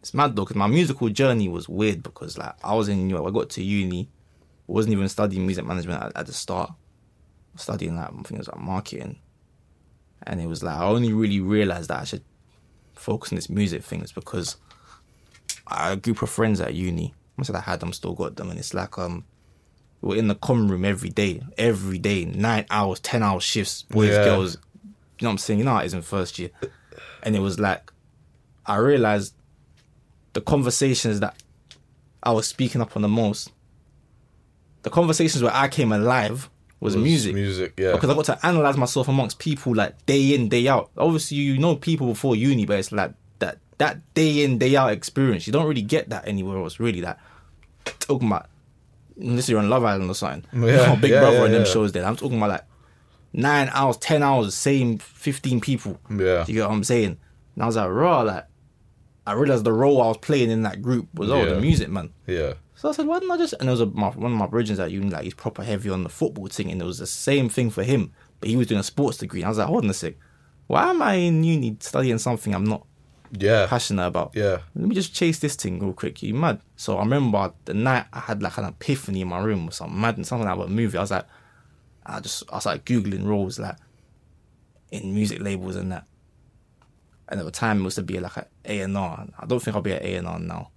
[0.00, 0.44] it's mad though.
[0.44, 3.50] Cause my musical journey was weird because like I was in, you know, I got
[3.50, 4.08] to uni,
[4.72, 6.72] wasn't even studying music management at, at the start.
[7.56, 9.18] Studying like I think it was like marketing,
[10.26, 12.22] and it was like I only really realized that I should
[12.94, 14.56] focus on this music thing is because
[15.66, 17.12] I had a group of friends at uni.
[17.38, 19.24] I said I had them, still got them, and it's like um,
[20.00, 23.82] we we're in the common room every day, every day, nine hours, ten hour shifts,
[23.82, 24.24] boys, Yeah.
[24.24, 24.56] girls.
[25.18, 25.58] You know what I'm saying?
[25.58, 26.50] You know it is in first year,
[27.22, 27.92] and it was like
[28.64, 29.34] I realized
[30.32, 31.36] the conversations that
[32.22, 33.51] I was speaking up on the most,
[34.82, 36.48] the conversations where I came alive
[36.80, 37.34] was, Was music.
[37.34, 37.92] music, yeah.
[37.92, 40.90] Because I got to analyze myself amongst people like day in, day out.
[40.98, 44.90] Obviously, you know people before uni, but it's like that that day in, day out
[44.92, 45.46] experience.
[45.46, 46.80] You don't really get that anywhere else.
[46.80, 47.18] Really, that
[48.00, 48.46] talking about
[49.20, 50.44] unless you're on Love Island or something.
[50.68, 51.92] Yeah, Big yeah, Brother yeah, and them shows.
[51.92, 52.64] There, I'm talking about like
[53.32, 56.00] nine hours, ten hours, same fifteen people.
[56.10, 56.44] Yeah.
[56.48, 57.16] you get what I'm saying?
[57.54, 58.46] And I was like, raw, like
[59.26, 61.54] I realized the role I was playing in that group was oh Yeah.
[61.54, 62.10] the music man.
[62.26, 62.54] Yeah.
[62.82, 63.52] So I said, why didn't I just?
[63.60, 65.88] And there was a, my, one of my bridges at uni, like he's proper heavy
[65.88, 68.66] on the football thing, and it was the same thing for him, but he was
[68.66, 69.38] doing a sports degree.
[69.42, 70.14] And I was like, hold on a sec,
[70.66, 72.84] why am I in uni studying something I'm not
[73.38, 73.68] Yeah.
[73.68, 74.32] passionate about?
[74.34, 74.58] Yeah.
[74.74, 76.24] Let me just chase this thing real quick.
[76.24, 76.60] You mad?
[76.74, 80.00] So I remember the night I had like an epiphany in my room or something
[80.00, 80.98] mad and something about a movie.
[80.98, 81.26] I was like,
[82.04, 83.76] I just I started googling roles like
[84.90, 86.04] in music labels and that.
[87.28, 89.28] And at the time it was to be like a A and R.
[89.38, 90.70] I don't think I'll be an A and R now.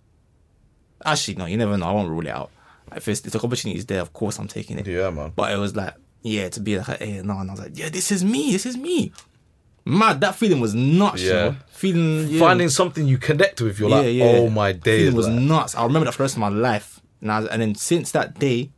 [1.03, 1.85] Actually, no, you never know.
[1.87, 2.51] I won't rule it out.
[2.95, 4.87] If it's if the opportunity is there, of course I'm taking it.
[4.87, 5.33] Yeah, man.
[5.35, 7.61] But it was like, yeah, to be like an A and R, and I was
[7.61, 8.51] like, yeah, this is me.
[8.51, 9.11] This is me.
[9.85, 10.21] Mad.
[10.21, 11.21] That feeling was nuts.
[11.21, 11.31] Yeah.
[11.33, 11.43] Yeah.
[11.45, 11.57] You know?
[11.69, 12.39] Feeling yeah.
[12.39, 15.01] Finding something you connect with, you're like, oh my days.
[15.01, 15.75] Feeling was like- nuts.
[15.75, 17.01] I remember that for the rest of my life.
[17.21, 18.69] And, I, and then since that day,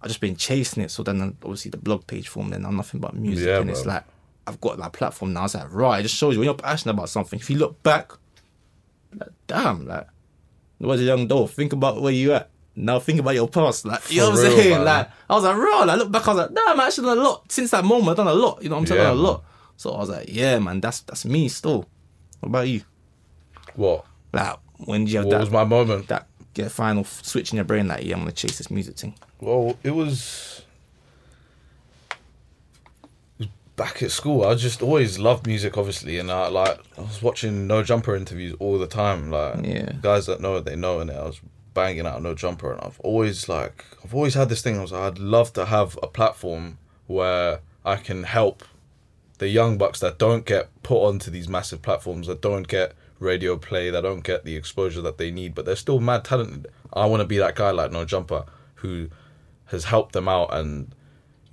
[0.00, 0.90] I've just been chasing it.
[0.90, 3.46] So then uh, obviously the blog page formed and I'm nothing but music.
[3.46, 4.04] Yeah, and it's like,
[4.46, 5.44] I've got that platform now.
[5.44, 7.38] It's like, right, it just shows you when you're passionate about something.
[7.38, 8.12] If you look back,
[9.18, 10.06] like, damn, like,
[10.80, 11.46] was a young doll.
[11.46, 12.50] Think about where you at.
[12.76, 13.84] now think about your past.
[13.84, 14.70] Like, you know what I'm real, saying?
[14.70, 14.84] man.
[14.84, 15.78] Like, I was like, raw.
[15.84, 17.52] Like, look back, I was like, nah, I'm actually done a lot.
[17.52, 18.62] Since that moment, I've done a lot.
[18.62, 19.00] You know what I'm saying?
[19.00, 19.44] Yeah, a lot.
[19.76, 21.86] So I was like, yeah, man, that's that's me still.
[22.40, 22.82] What about you?
[23.74, 24.04] What?
[24.32, 26.08] Like, when did you have What that, was my moment?
[26.08, 27.88] that get final switch in your brain?
[27.88, 29.14] Like, yeah, I'm gonna chase this music thing.
[29.40, 30.62] Well, it was,
[33.38, 34.44] it was back at school.
[34.44, 38.54] I just always loved music, obviously, and I like I was watching No Jumper interviews
[38.60, 39.30] all the time.
[39.30, 39.92] Like, Yeah.
[40.00, 41.40] guys that know it, they know, and I was
[41.74, 44.78] banging out No Jumper, and I've always like I've always had this thing.
[44.78, 48.64] I was like, I'd love to have a platform where I can help
[49.38, 53.56] the young bucks that don't get put onto these massive platforms, that don't get radio
[53.56, 56.68] play, that don't get the exposure that they need, but they're still mad talented.
[56.92, 58.44] I want to be that guy like No Jumper
[58.76, 59.08] who
[59.66, 60.93] has helped them out and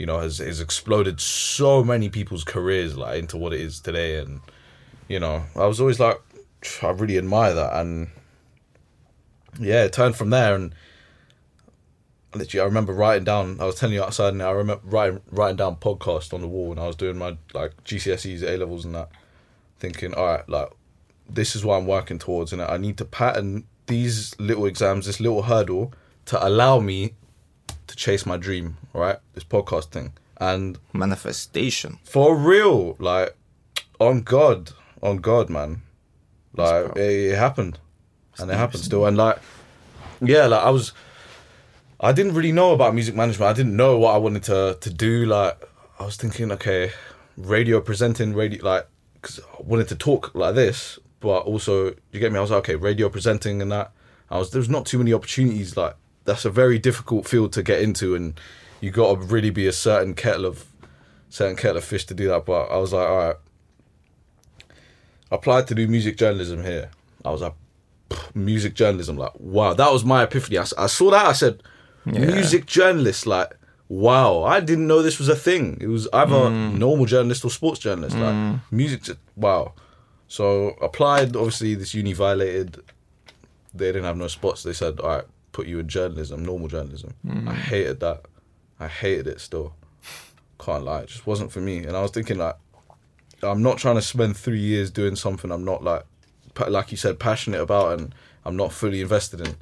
[0.01, 4.17] you know has has exploded so many people's careers like into what it is today.
[4.17, 4.41] And
[5.07, 6.19] you know I was always like
[6.81, 7.79] I really admire that.
[7.79, 8.09] And
[9.59, 10.55] yeah it turned from there.
[10.55, 10.73] And
[12.33, 15.57] literally I remember writing down I was telling you outside and I remember writing writing
[15.57, 18.95] down podcast on the wall when I was doing my like GCSEs A levels and
[18.95, 19.09] that
[19.77, 20.71] thinking all right like
[21.29, 25.19] this is what I'm working towards and I need to pattern these little exams this
[25.19, 25.93] little hurdle
[26.25, 27.13] to allow me
[27.91, 29.17] to chase my dream right?
[29.33, 30.13] This podcast thing.
[30.39, 31.99] And Manifestation.
[32.03, 33.35] for real like
[33.99, 34.71] on god
[35.03, 35.81] on god man.
[36.55, 37.79] Like it, it happened.
[38.39, 39.05] And it happened still.
[39.05, 39.37] And like
[40.23, 40.93] yeah like i was
[41.99, 43.49] i didn't really know about music management.
[43.49, 45.25] I didn't know what i wanted to to do.
[45.25, 45.61] Like
[45.99, 46.91] i was thinking okay
[47.37, 52.31] radio presenting radio like because i wanted to talk like this but also you get
[52.31, 52.37] me?
[52.37, 53.91] I was like okay radio presenting and that.
[54.29, 55.95] I was there was not too many opportunities like
[56.31, 58.39] that's a very difficult field to get into and
[58.79, 60.65] you got to really be a certain kettle of
[61.29, 62.45] certain kettle of fish to do that.
[62.45, 63.35] But I was like, all right.
[65.31, 66.89] I applied to do music journalism here.
[67.23, 67.53] I was like,
[68.33, 70.57] music journalism, like, wow, that was my epiphany.
[70.57, 71.63] I saw that, I said,
[72.05, 73.55] music journalist, like,
[73.87, 75.77] wow, I didn't know this was a thing.
[75.79, 76.77] It was either mm.
[76.77, 78.59] normal journalist or sports journalist, like, mm.
[78.71, 79.73] music, wow.
[80.27, 82.81] So applied, obviously, this uni violated.
[83.73, 84.63] They didn't have no spots.
[84.63, 87.13] They said, all right, put you in journalism, normal journalism.
[87.25, 87.47] Mm.
[87.47, 88.25] I hated that.
[88.79, 89.73] I hated it still.
[90.59, 91.79] Can't lie, it just wasn't for me.
[91.85, 92.55] And I was thinking like,
[93.43, 96.03] I'm not trying to spend three years doing something I'm not like,
[96.67, 98.13] like you said, passionate about and
[98.45, 99.55] I'm not fully invested in.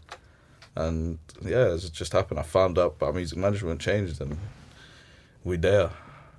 [0.75, 2.39] And yeah, it just happened.
[2.39, 4.37] I found out about music management, changed, and
[5.43, 5.91] we there.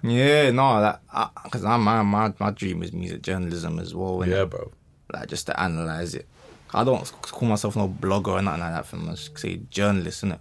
[0.03, 1.03] Yeah, no, that
[1.45, 4.25] because I, my my my dream is music journalism as well.
[4.27, 4.73] Yeah, bro.
[5.13, 6.27] like just to analyze it.
[6.73, 8.87] I don't call myself no blogger or nothing like that.
[8.87, 10.41] From I just say journalist, innit?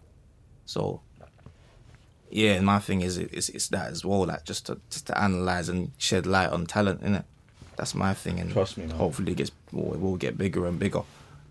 [0.65, 1.01] So
[2.29, 4.25] yeah, my thing is it's it's that as well.
[4.25, 7.23] Like just to just to analyze and shed light on talent, innit?
[7.77, 8.97] That's my thing, and Trust me, man.
[8.97, 11.01] hopefully it gets well, it will get bigger and bigger.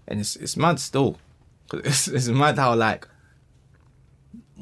[0.07, 1.19] And it's it's mad still,
[1.73, 3.09] it's it's mad how like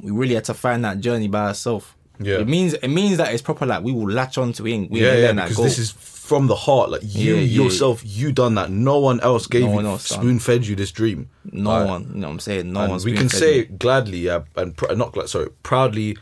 [0.03, 1.87] we really had to find that journey by ourselves.
[2.19, 2.39] Yeah.
[2.41, 3.67] it means it means that it's proper.
[3.67, 4.91] Like we will latch on to it.
[4.91, 6.91] We Yeah, ain't yeah, letting that because this is from the heart.
[6.91, 7.63] Like you Yeah, yeah.
[7.65, 8.71] yourself, you done that.
[8.71, 11.29] No one else gave No you, one spoon fed you this dream.
[11.53, 12.11] no one.
[12.15, 12.73] You know what I'm saying?
[12.73, 13.65] No one's we can say me.
[13.79, 16.17] gladly, yeah, and pr- not glad, sorry, proudly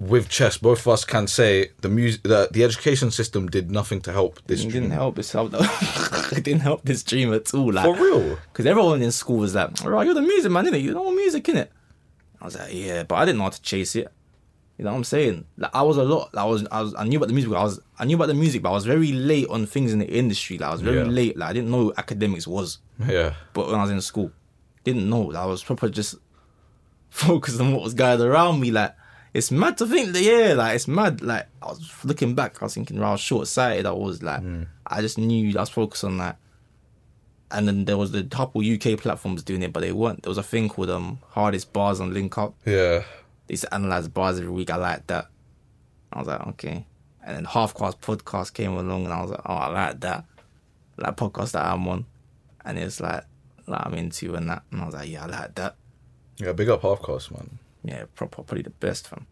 [0.00, 0.62] with chest.
[0.62, 4.40] Both of us can say the music, the, the education system did nothing to help
[4.46, 5.34] this It didn't help this
[6.32, 7.72] it didn't help this dream at all.
[7.72, 8.38] Like For real.
[8.52, 10.82] Because everyone in school was like, Right, you're the music man, innit?
[10.82, 11.68] You know music, innit?
[12.40, 14.08] I was like, Yeah, but I didn't know how to chase it.
[14.78, 15.44] You know what I'm saying?
[15.56, 17.52] Like I was a lot like, I was I was I knew about the music,
[17.52, 19.98] I was I knew about the music, but I was very late on things in
[19.98, 20.56] the industry.
[20.56, 21.04] Like I was very Yeah.
[21.04, 21.36] late.
[21.36, 22.78] Like I didn't know what academics was.
[23.04, 24.30] Yeah, But when I was in school,
[24.84, 25.32] didn't know.
[25.34, 26.14] I was proper just
[27.10, 28.70] focused on what was going around me.
[28.70, 28.94] Like
[29.34, 31.22] it's mad to think that yeah, like it's mad.
[31.22, 33.84] Like I was looking back, I was thinking, wow, short sighted.
[33.86, 34.42] I was like,
[34.86, 36.38] I just knew I was focused on that.
[37.50, 40.22] And then there was the couple UK platforms doing it, but they weren't.
[40.22, 42.54] There was a thing called um hardest bars on Link Up.
[42.66, 43.02] yeah,
[43.48, 44.70] They used to analyze bars every week.
[44.70, 45.26] I liked that.
[46.12, 46.86] I was like, okay.
[47.26, 50.24] And then Half Cast podcast came along, and I was like, oh, I like that.
[50.96, 52.06] Like podcast that I'm on,
[52.64, 53.24] and it's like,
[53.66, 54.62] like I'm into and that.
[54.70, 55.76] And I was like, yeah, I like that.
[56.38, 56.52] yeah.
[56.52, 57.58] Big up half cast, man.
[57.84, 59.26] Yeah, probably the best fam.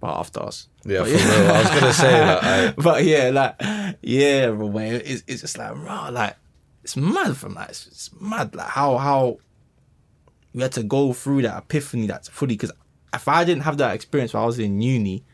[0.00, 0.68] But after us.
[0.84, 1.50] Yeah, But for real.
[1.50, 2.42] I was gonna say that.
[2.78, 6.36] I, but yeah, like, yeah, bro, man, it's, it's just like, raw, like,
[6.82, 7.70] it's mad from that.
[7.70, 9.36] It's, it's mad, like, how, how
[10.52, 12.72] we had to go through that epiphany that's fully, because
[13.14, 15.24] if I didn't have that experience while I was in uni,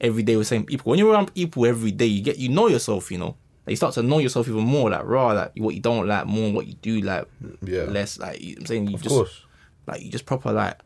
[0.00, 2.68] every day with same people, when you're around people every day, you get, you know
[2.68, 3.36] yourself, you know.
[3.66, 6.26] Like, you start to know yourself even more, like, raw, like, what you don't like
[6.26, 7.26] more, what you do like
[7.62, 7.82] Yeah.
[7.82, 9.42] less, like, you, I'm saying, you of just, course.
[9.86, 10.80] like, you just proper, like,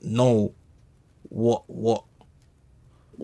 [0.00, 0.52] know
[1.30, 2.04] what, what,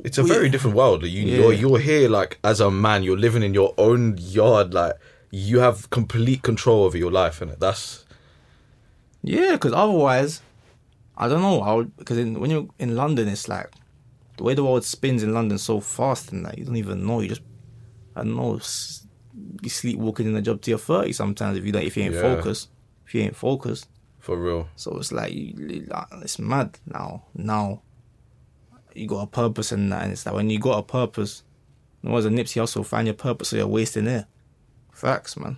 [0.05, 1.05] It's a very different world.
[1.05, 1.37] You, Yeah.
[1.37, 3.05] You're you're here like as a man.
[3.05, 4.75] You're living in your own yard.
[4.75, 4.95] Like
[5.31, 8.04] you have complete control over your life, and that's
[9.27, 10.43] Yeah, because otherwise,
[11.17, 11.61] I don't know.
[11.63, 13.71] I would because when you're in London, it's like
[14.37, 17.21] the way the world spins in London so fast and that you don't even know.
[17.21, 17.41] You just
[18.15, 18.61] I don't know.
[19.63, 22.15] You sleepwalking in the job to your thirty sometimes if you don't if you ain't
[22.15, 22.21] Yeah.
[22.37, 22.69] focused.
[23.07, 24.69] If you ain't focused, For real.
[24.77, 27.25] so it's like it's mad now.
[27.35, 27.83] Now
[28.95, 31.43] you got a purpose in that, and it's like when you got a purpose.
[32.03, 34.27] There was a Nipsey also find your purpose, so you're wasting air.
[34.93, 35.57] Facts, man.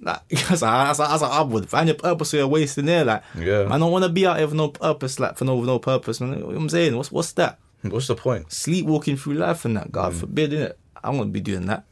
[0.00, 2.86] Like, that's how, that's, how, that's how I would find your purpose, so you're wasting
[2.86, 3.04] there.
[3.04, 3.66] Like, Yeah.
[3.70, 6.20] I don't want to be out here with no purpose, like for no no purpose,
[6.20, 6.30] man.
[6.34, 6.96] You know what I'm saying?
[6.96, 7.58] What's what's that?
[7.82, 8.52] What's the point?
[8.52, 9.90] Sleepwalking through life and that.
[9.92, 10.74] God forbid, innit?
[11.02, 11.84] I won't be doing that.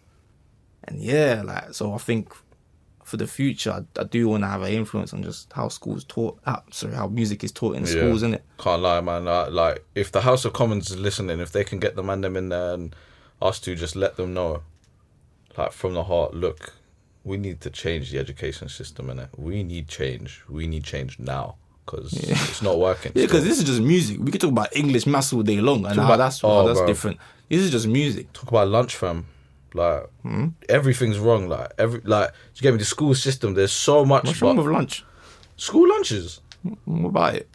[0.85, 2.33] And yeah, like so, I think
[3.05, 6.05] for the future, I, I do want to have an influence on just how schools
[6.05, 6.39] taught.
[6.45, 8.41] Uh, sorry, how music is taught in the schools, innit?
[8.59, 9.25] Can't lie, man.
[9.25, 12.21] Like, like, if the House of Commons is listening, if they can get the man
[12.21, 12.95] them in there and
[13.41, 14.63] us to just let them know,
[15.57, 16.73] like from the heart, look,
[17.31, 19.29] we need to change the education system, innit?
[19.49, 20.31] We need change.
[20.57, 21.47] We need change now
[21.85, 23.13] because it's not working.
[23.15, 24.17] Yeah, because this is just music.
[24.25, 26.79] We could talk about English maths all day long, and how about- that's oh, that's
[26.81, 26.87] bro.
[26.93, 27.17] different.
[27.51, 28.25] This is just music.
[28.33, 29.19] talk about lunch, fam.
[29.75, 30.47] Like Hmm?
[30.79, 31.43] everything's wrong.
[31.55, 33.49] Like every like you get me the school system.
[33.55, 34.25] There's so much.
[34.25, 35.05] What's wrong with lunch?
[35.59, 36.41] school lunches
[36.85, 37.49] What about it?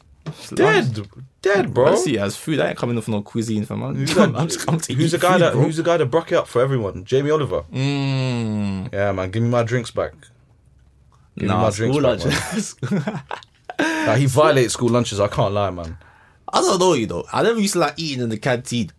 [0.53, 1.07] Dead,
[1.41, 1.95] dead, bro.
[1.95, 2.59] See as food.
[2.59, 3.81] I ain't coming off no cuisine, fam.
[3.83, 5.63] I'm, Who's, I'm just coming to who's the guy food, that bro.
[5.63, 7.03] who's the guy that broke it up for everyone?
[7.03, 7.63] Jamie Oliver.
[7.73, 10.13] Mm, Yeah, man, give me my drinks back.
[11.37, 12.91] Give me my drinks school back, lunch.
[12.91, 13.23] man.
[14.07, 15.19] Like, he violates school lunches.
[15.19, 15.97] I can't lie, man.
[16.53, 17.23] I don't know, you know.
[17.33, 18.91] I never used to like eating in the canteen.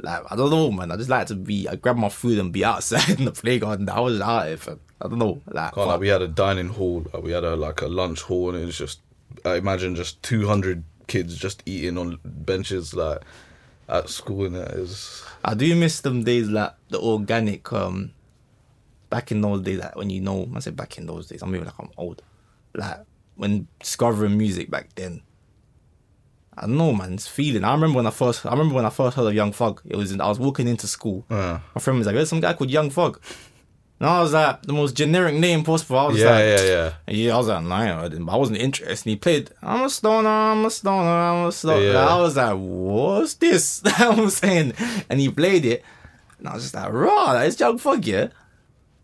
[0.00, 0.92] Like I don't know, man.
[0.92, 1.66] I just like to be.
[1.68, 3.88] I grab my food and be outside in the playground.
[3.90, 4.46] I was out.
[4.46, 5.40] I don't know.
[5.46, 7.04] Like, like we had a dining hall.
[7.12, 9.00] Like, we had a like a lunch hall, and it was just
[9.44, 13.22] I imagine just two hundred kids just eating on benches like
[13.88, 17.72] at school, and it was I do miss them days, like the organic.
[17.72, 18.12] Um,
[19.10, 21.42] back in those days, like when you know, I say back in those days.
[21.42, 22.22] I'm even like I'm old.
[22.74, 22.98] Like
[23.36, 25.22] when discovering music back then.
[26.56, 27.14] I don't know, man.
[27.14, 27.62] It's feeling.
[27.62, 28.44] I remember when I first.
[28.44, 29.80] I remember when I first heard of Young Thug.
[29.86, 30.10] It was.
[30.10, 31.24] In, I was walking into school.
[31.30, 33.20] uh, My friend was like, "There's some guy called Young Thug."
[34.00, 35.98] And I was like, the most generic name possible.
[35.98, 36.92] I was yeah, like, yeah, yeah.
[37.08, 39.06] yeah, I was like, nah, I but I wasn't interested.
[39.06, 41.84] And he played, I'm a stoner, I'm a stoner, I'm a stoner.
[41.84, 42.06] Yeah.
[42.06, 43.82] I was like, what's this?
[43.98, 44.74] You I'm saying?
[45.10, 45.84] And he played it.
[46.38, 48.28] And I was just like, raw, it's Young Thug, yeah?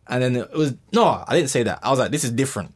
[0.07, 1.81] And then it was, no, I didn't say that.
[1.83, 2.73] I was like, this is different.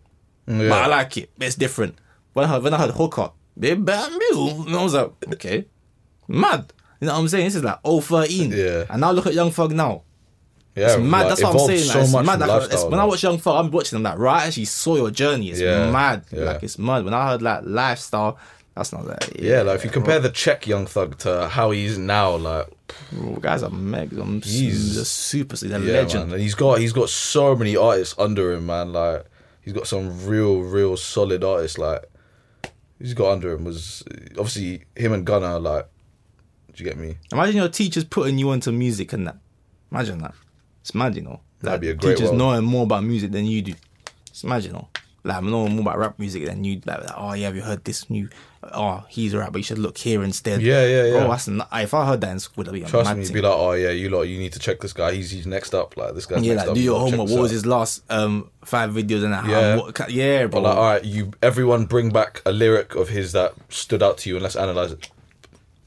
[0.49, 0.71] Yeah.
[0.71, 1.31] But I like it.
[1.39, 1.99] It's different.
[2.33, 5.67] When I heard, when I heard Hooker, big bad mule, and I was like, okay,
[6.27, 6.73] mad.
[7.01, 7.45] You know what I'm saying?
[7.45, 8.51] This is like 013.
[8.51, 8.87] Yeah.
[8.91, 10.03] And now look at Young Thug now.
[10.79, 11.19] Yeah, It's mad.
[11.21, 11.81] like, That's what I'm saying.
[11.87, 12.41] Like, So it's much mad.
[12.41, 14.97] Like, it's- when I watch Young Thug, I'm watching them like, right, I actually saw
[14.97, 15.51] your journey.
[15.51, 16.25] It's Yeah, mad.
[16.31, 16.45] yeah.
[16.45, 17.05] Like, it's mad.
[17.05, 18.39] When I heard like lifestyle,
[18.75, 19.41] that's not that.
[19.41, 22.69] yeah, like if you compare the Czech Young Thug to how he is now, like
[23.13, 24.13] Bro, guys are meg.
[24.13, 26.27] I'm He's- he's a super, he's a yeah, legend.
[26.27, 26.35] man.
[26.35, 28.93] And he's got he's got so many artists under him, man.
[28.93, 29.25] Like
[29.63, 31.77] he's got some real, real solid artists.
[31.77, 32.05] Like
[33.01, 34.05] he's got under him was
[34.39, 35.59] obviously him and Gunna.
[35.59, 35.89] Like,
[36.73, 37.17] do you get me?
[37.33, 39.39] Imagine your teachers putting you into music and that.
[39.91, 40.35] Imagine that.
[40.89, 41.41] It's mad, you know.
[41.61, 42.39] That'd Like, be a great Teachers world.
[42.39, 43.75] knowing more about music than you do.
[44.29, 44.89] It's mad, you know.
[45.23, 46.81] Like knowing more about rap music than you.
[46.87, 48.31] Like, like, oh yeah, have you heard this new?
[48.63, 50.63] Oh, he's a rap, but you should look here instead.
[50.63, 51.19] Yeah, yeah, yeah.
[51.19, 53.35] Bro, that's not, if I heard that in school, that'd be Trust me, thing.
[53.35, 55.13] be like, oh yeah, you lot, you need to check this guy.
[55.13, 55.97] He's he's next up.
[55.99, 56.75] Like this guy's Yeah, next like up.
[56.77, 57.29] do your homework.
[57.29, 59.49] What was his last um five videos and a half?
[59.49, 59.77] Yeah.
[59.77, 60.63] what yeah, bro.
[60.63, 64.19] But like, all right, you everyone bring back a lyric of his that stood out
[64.19, 65.11] to you, and let's analyze it.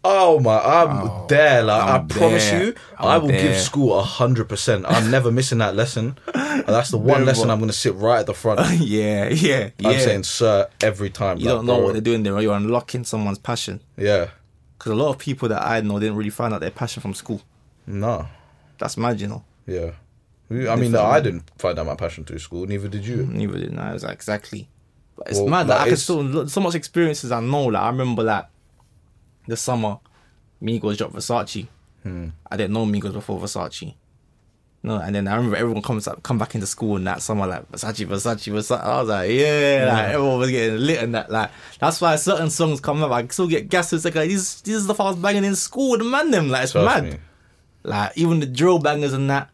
[0.03, 1.61] Oh my, I'm oh, there.
[1.63, 2.63] Like i I'm promise there.
[2.65, 4.85] you, I'm I will give school a hundred percent.
[4.87, 6.17] I'm never missing that lesson.
[6.33, 7.51] And that's the one lesson well.
[7.51, 8.59] I'm going to sit right at the front.
[8.79, 9.89] yeah, yeah, yeah.
[9.89, 11.37] I'm saying sir every time.
[11.37, 12.39] you like, don't know bro, what they're doing there.
[12.41, 13.79] You're unlocking someone's passion.
[13.95, 14.29] Yeah,
[14.77, 17.13] Because a lot of people that I know didn't really find out their passion from
[17.13, 17.41] school.
[17.85, 18.27] no,
[18.79, 19.43] That's mad, you know.
[19.67, 19.91] yeah.
[20.49, 22.65] I mean, no, I didn't find out my passion through school.
[22.65, 23.25] Neither did you.
[23.25, 23.93] Neither did I.
[23.93, 24.67] It's like, exactly.
[25.15, 25.67] But it's Well, mad.
[25.67, 27.67] Like, I can still so much experiences I know.
[27.67, 28.45] Like I remember like
[29.47, 29.97] the summer,
[30.61, 31.67] Migos dropped Versace.
[32.03, 32.29] Hmm.
[32.49, 33.95] I didn't know Migos before Versace.
[34.83, 37.45] No, and then I remember everyone comes up, come back into school in that summer
[37.45, 38.81] like Versace, Versace, Versace.
[38.81, 41.29] I was like, yeah, like everyone was getting lit and that.
[41.29, 43.11] Like that's why certain songs come up.
[43.11, 43.93] I still get gas.
[43.93, 46.49] It's like this, this is the was banging in school with the man them.
[46.49, 47.13] Like it's Trust mad.
[47.13, 47.19] me.
[47.83, 49.49] Like even the drill bangers and that.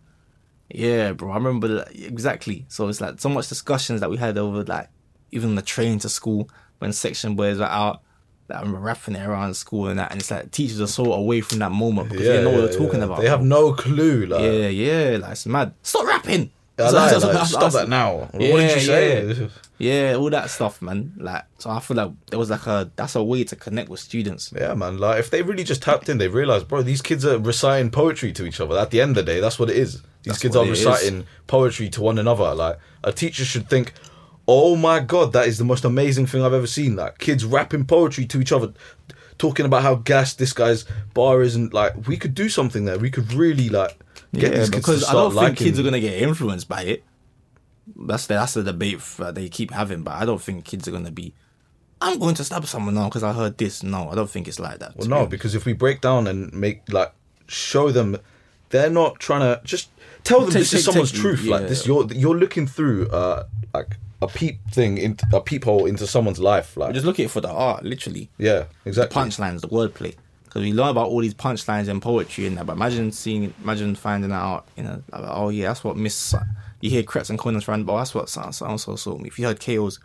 [0.69, 1.31] Yeah, bro.
[1.31, 2.65] I remember that, exactly.
[2.69, 4.89] So it's like so much discussions that we had over like
[5.31, 8.01] even the train to school when section boys were out.
[8.49, 11.11] Like, I remember rapping it around school and that, and it's like teachers are so
[11.13, 13.05] away from that moment because they didn't know what they're talking yeah.
[13.05, 13.21] about.
[13.21, 14.25] They have no clue.
[14.25, 15.73] Like, Yeah, yeah, like it's mad.
[15.83, 16.51] Stop rapping.
[16.79, 18.29] I So- lied, so- so- like, stop that now.
[18.31, 19.25] what Yeah, did you say?
[19.41, 19.47] yeah.
[19.79, 21.13] Yeah, all that stuff, man.
[21.17, 23.99] Like, so I feel like there was like a that's a way to connect with
[23.99, 24.51] students.
[24.55, 24.97] Yeah, man.
[24.97, 28.31] Like if they really just tapped in, they realized, bro, these kids are reciting poetry
[28.33, 28.75] to each other.
[28.75, 30.01] At the end of the day, that's what it is.
[30.23, 30.83] These That's kids are it is.
[30.83, 32.55] reciting poetry to one another.
[32.55, 33.93] Like a teacher should think,
[34.47, 36.95] Oh my god, that is the most amazing thing I've ever seen.
[36.95, 38.73] Like kids rapping poetry to each other,
[39.37, 42.97] talking about how gas this guy's bar is, and like we could do something there.
[42.97, 43.97] We could really like
[44.33, 45.55] get yeah, these kids because to I don't liking.
[45.55, 47.03] think kids are gonna get influenced by it.
[47.95, 50.91] That's the that's the debate that they keep having, but I don't think kids are
[50.91, 51.33] gonna be.
[51.99, 53.81] I'm going to stab someone now because I heard this.
[53.81, 54.95] No, I don't think it's like that.
[54.95, 57.11] Well, no, be because if we break down and make like
[57.47, 58.17] show them,
[58.69, 59.89] they're not trying to just
[60.23, 61.43] tell them Take- this is take- someone's take- truth.
[61.45, 66.07] Like this, you're you're looking through uh like a peep thing into a peephole into
[66.07, 66.75] someone's life.
[66.77, 68.29] Like just look at it for the art, literally.
[68.37, 69.15] yeah, exactly.
[69.21, 70.15] punchlines, the wordplay.
[70.45, 73.95] Because we learn about all these punchlines and poetry and that, but imagine seeing, imagine
[73.95, 76.33] finding out, you know, like, oh yeah, that's what Miss.
[76.79, 79.27] You hear Krept and Konan's friend, but that's what so and so taught me.
[79.27, 79.99] If you heard KO's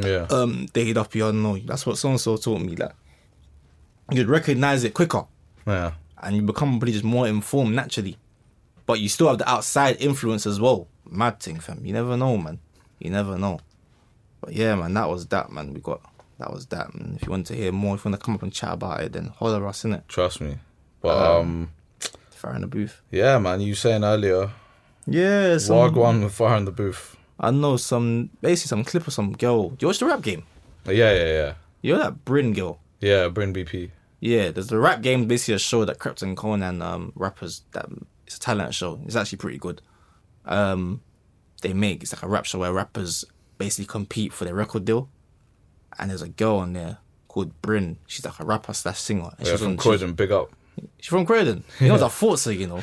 [0.00, 1.58] Yeah, um dated up, you don't know.
[1.58, 2.76] That's what so and so taught me.
[2.76, 2.92] Like
[4.10, 5.24] you'd recognize it quicker,
[5.66, 5.92] yeah,
[6.22, 8.16] and you become probably just more informed naturally.
[8.86, 10.88] But you still have the outside influence as well.
[11.08, 11.84] Mad thing, fam.
[11.84, 12.58] You never know, man.
[13.04, 13.60] You never know.
[14.40, 15.72] But yeah, man, that was that, man.
[15.74, 16.00] We got
[16.38, 17.14] that was that, man.
[17.20, 19.00] If you want to hear more, if you want to come up and chat about
[19.02, 20.08] it, then holler us in it.
[20.08, 20.58] trust me.
[21.00, 21.70] But Um, um,
[22.30, 23.00] Fire in the booth.
[23.10, 24.50] yeah, man, you saying earlier,
[25.06, 27.16] Yeah, some, Wagwan with fire in the booth.
[27.38, 29.70] I know some basically some clip of some girl.
[29.70, 30.42] Do you watch the rap game?
[30.86, 32.80] Yeah, yeah, yeah, You know that Bryn girl.
[33.00, 33.28] yeah.
[33.28, 33.90] Bryn BP.
[34.20, 35.26] Yeah, there's the rap game.
[35.26, 37.86] Basically, a show that Krept and Konan um rappers that
[38.26, 39.00] it's a talent show.
[39.06, 39.82] It's actually pretty good.
[40.44, 41.00] Um,
[41.62, 43.24] they make it's like a rap show where rappers
[43.58, 45.08] basically compete for their record deal,
[45.98, 46.98] and there's a girl on there
[47.28, 47.98] called Bryn.
[48.06, 49.30] She's like a rapper slash singer.
[49.38, 50.50] And Yeah, she's from on, she's, Croydon, big up.
[50.98, 51.64] she's from Croydon.
[51.80, 52.50] You know, I thought so.
[52.50, 52.80] You know,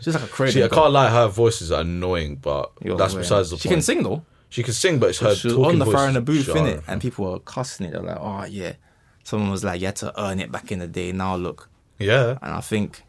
[0.00, 0.54] she's like a Croydon.
[0.54, 3.22] See, I can't lie, her voice is annoying, but You're that's aware.
[3.22, 3.82] besides the She point.
[3.82, 4.24] She can sing though.
[4.48, 6.24] She can sing, but it's her she was talking on the fire in the is
[6.26, 6.64] booth, jarring.
[6.64, 6.82] innit?
[6.86, 7.92] And people were cussing it.
[7.92, 8.74] They're like, oh, yeah.
[9.24, 11.10] Someone was like, you had to earn it back in the day.
[11.12, 11.70] Now look.
[11.98, 12.36] Yeah.
[12.42, 13.02] And I think,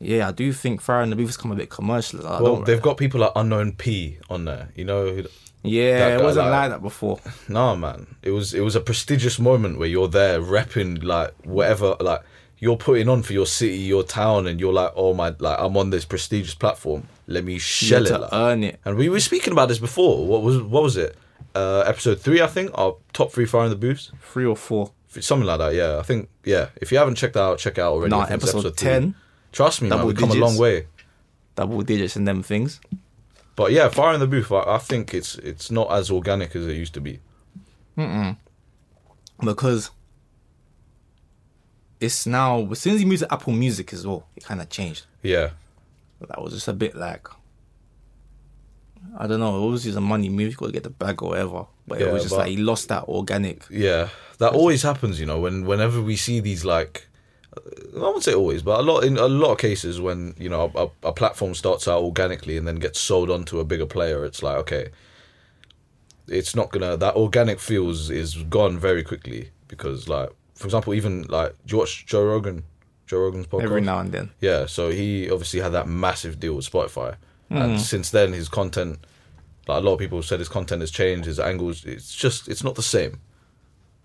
[0.00, 2.26] yeah, I do think Fire and the Booth has come a bit commercial.
[2.26, 4.68] I Well, they've got people like Unknown P on there.
[4.74, 5.24] You know,
[5.62, 7.18] yeah, it wasn't like- like that before.
[7.48, 8.16] nah, man.
[8.22, 12.22] It was it was a prestigious moment where you're there repping like whatever like
[12.58, 15.76] you're putting on for your city, your town, and you're like, oh my, like I'm
[15.76, 17.06] on this prestigious platform.
[17.26, 18.18] Let me You shell had it.
[18.20, 18.30] like.
[18.32, 18.80] earn it.
[18.84, 20.26] And we were speaking about this before.
[20.26, 21.16] What was what was it?
[21.54, 22.70] Uh, episode three, I think.
[22.74, 24.92] Our top three fire in the booths, Three or four.
[25.08, 25.74] something like that.
[25.74, 26.28] Yeah, I think.
[26.44, 28.10] Yeah, if you haven't checked that out, check it out already.
[28.10, 29.14] Nah, it's episode three.
[29.52, 29.52] 10.
[29.52, 30.50] Trust me, man, double we've come a digits.
[30.50, 30.86] long way.
[31.54, 32.80] Double digits in them things.
[33.54, 34.52] But yeah, fire in the booth.
[34.52, 37.20] I, I think it's it's not as organic as it used to be.
[37.96, 38.36] Mm.
[39.42, 39.90] Because
[42.00, 44.68] it's now, as soon as you moved to Apple Music as well, it kind of
[44.68, 45.06] changed.
[45.22, 45.50] Yeah,
[46.20, 47.26] That was just a bit like,
[49.18, 50.50] I don't know, it was just a money move.
[50.52, 51.66] You got to get the bag or whatever.
[51.88, 53.62] But it was just like he lost that organic.
[53.70, 54.08] yeah.
[54.38, 55.40] That always happens, you know.
[55.40, 57.06] When whenever we see these like,
[57.96, 60.70] I won't say always, but a lot in a lot of cases when you know
[60.74, 64.24] a, a platform starts out organically and then gets sold on to a bigger player,
[64.24, 64.90] it's like okay,
[66.28, 71.22] it's not gonna that organic feels is gone very quickly because like for example even
[71.24, 72.64] like do you watch Joe Rogan,
[73.06, 74.30] Joe Rogan's podcast Every now and then.
[74.40, 77.16] Yeah, so he obviously had that massive deal with Spotify,
[77.48, 77.56] Hmm.
[77.58, 78.98] and since then his content,
[79.68, 81.84] like a lot of people said, his content has changed, his angles.
[81.84, 83.20] It's just it's not the same.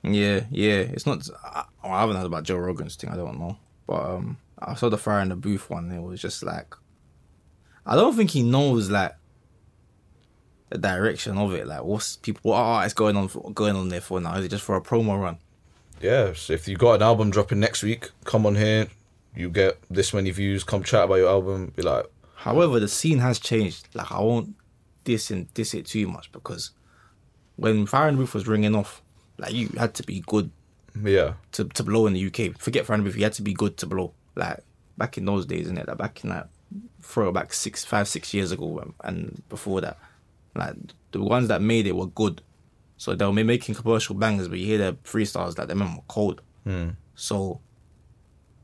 [0.04, 0.80] Yeah, yeah.
[0.80, 1.28] It's not.
[1.44, 3.10] I, I haven't heard about Joe Rogan's thing.
[3.10, 5.92] I don't know, but um, I saw the fire in the booth one.
[5.92, 6.76] It was just like,
[7.86, 9.16] I don't think he knows like
[10.70, 11.68] the direction of it.
[11.68, 12.52] Like, what's people?
[12.52, 13.28] What art is going on?
[13.28, 14.36] For, going on there for now?
[14.36, 15.38] Is it just for a promo run?
[16.02, 18.88] Yeah, so if you got an album dropping next week, come on here,
[19.36, 20.64] you get this many views.
[20.64, 21.74] Come chat about your album.
[21.76, 22.08] Be like,
[22.42, 23.88] However, the scene has changed.
[23.94, 24.56] Like, I won't
[25.04, 26.72] diss and diss it too much because
[27.56, 29.04] when Fire in the Booth was ringing off,
[29.42, 30.52] like you had to be good
[31.02, 32.58] yeah, to, to blow in the UK.
[32.58, 34.14] Forget in the you had to be good to blow.
[34.36, 34.60] Like
[34.98, 35.88] back in those days, innit?
[35.88, 36.50] Like back in that
[37.02, 39.98] throw back six, five, six years ago, um, and before that,
[40.56, 40.76] like
[41.12, 42.42] the ones that made it were good.
[42.98, 46.42] So they were making commercial bangers, but you hear their freestyles like them were cold.
[47.16, 47.62] So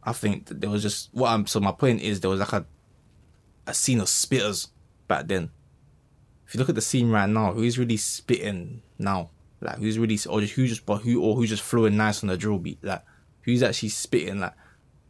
[0.04, 1.48] I think that there was just what I'm.
[1.48, 2.66] So my point is there was like a
[3.66, 4.70] a scene of spitters
[5.08, 5.50] back then.
[6.46, 9.32] If you look at the scene right now, who's really spitting now?
[9.62, 12.30] Like who's really or just who just but who or who's just flowing nice on
[12.30, 12.84] the drill beat?
[12.84, 13.04] Like
[13.42, 14.54] who's actually spitting like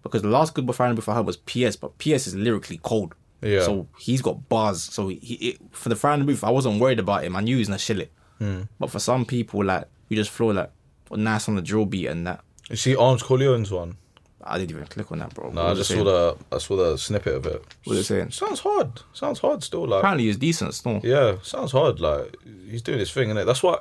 [0.03, 3.13] because the last good before before I heard was PS, but PS is lyrically cold.
[3.41, 3.61] Yeah.
[3.61, 4.81] So he's got bars.
[4.81, 7.35] So he, it, for the Fire booth, I wasn't worried about him.
[7.35, 8.11] I knew he was gonna chill it.
[8.39, 8.63] Hmm.
[8.79, 10.71] But for some people, like who just flow like
[11.11, 13.97] nice on the drill beat and that, you see Arms Corleone's one.
[14.43, 15.49] I didn't even click on that, bro.
[15.49, 17.63] No, What I just saw the I saw the snippet of it.
[17.83, 18.31] What it saying?
[18.31, 19.01] Sounds hard.
[19.13, 19.85] Sounds hard still.
[19.87, 21.01] Like Apparently, he's decent still.
[21.03, 21.99] Yeah, sounds hard.
[21.99, 22.35] Like
[22.69, 23.45] he's doing his thing, innit?
[23.45, 23.79] That's why.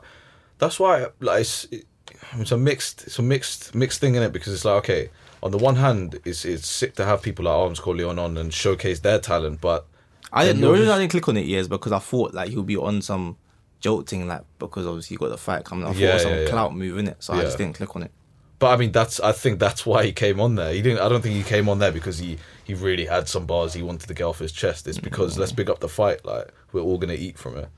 [0.58, 1.06] That's why.
[1.20, 1.68] Like it's,
[2.38, 3.04] it's a mixed.
[3.04, 5.10] It's a mixed mixed thing in it because it's like okay.
[5.42, 8.52] On the one hand, it's it's sick to have people like Arms Corleone on and
[8.52, 9.86] showcase their talent, but
[10.32, 10.76] I didn't know.
[10.76, 13.36] just- I didn't click on it years because I thought like he'll be on some
[13.80, 15.84] joke thing, like because obviously you got the fight coming.
[15.84, 16.48] I thought Yeah, it was some yeah, yeah.
[16.48, 18.10] clout move in it, so I just didn't click on it.
[18.58, 20.72] But I mean, that's I think that's why he came on there.
[20.72, 21.00] He didn't.
[21.00, 23.82] I don't think he came on there because he he really had some bars he
[23.82, 24.88] wanted to get off his chest.
[24.88, 25.40] It's because mm.
[25.40, 26.24] let's big up the fight.
[26.24, 27.68] Like we're all gonna eat from it.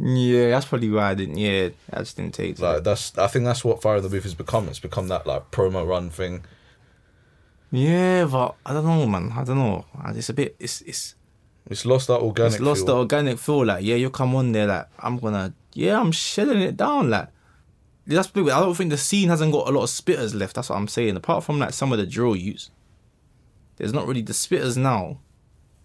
[0.00, 1.36] Yeah, that's probably why I didn't.
[1.38, 2.62] Yeah, I just didn't take it.
[2.62, 3.16] Like that's.
[3.18, 4.68] I think that's what Fire in the Booth has become.
[4.68, 6.44] It's become that like promo run thing.
[7.70, 9.32] Yeah, but I don't know, man.
[9.34, 9.84] I don't know.
[10.08, 10.56] It's a bit.
[10.58, 11.14] It's it's
[11.66, 12.52] It's lost that organic.
[12.54, 12.86] it's lost feel.
[12.86, 13.64] the organic feel.
[13.66, 14.66] Like, yeah, you come on there.
[14.66, 15.54] Like, I'm gonna.
[15.74, 17.08] Yeah, I'm shedding it down.
[17.10, 17.28] Like,
[18.06, 18.28] that's.
[18.28, 20.54] big- I don't think the scene hasn't got a lot of spitters left.
[20.56, 21.16] That's what I'm saying.
[21.16, 22.70] Apart from like some of the drill use,
[23.76, 25.18] there's not really the spitters now.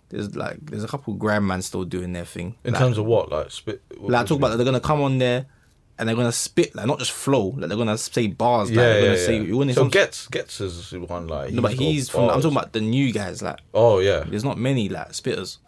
[0.09, 2.55] There's like there's a couple grandman still doing their thing.
[2.63, 3.81] in like, terms of what like spit.
[3.97, 5.45] what- like I talk about that they're gonna come on there
[5.99, 7.47] and they're gonna spit like not just flow.
[7.57, 8.69] Like they're gonna say bars.
[8.69, 8.77] mean?
[8.77, 11.51] like, yeah, they're yeah, gonna say you wouldn't So some- gets gets is one like.
[11.51, 12.29] No, but he's from.
[12.29, 13.41] I'm talking about the new guys.
[13.41, 14.23] Like Oh yeah.
[14.27, 15.57] there's not many like spitters.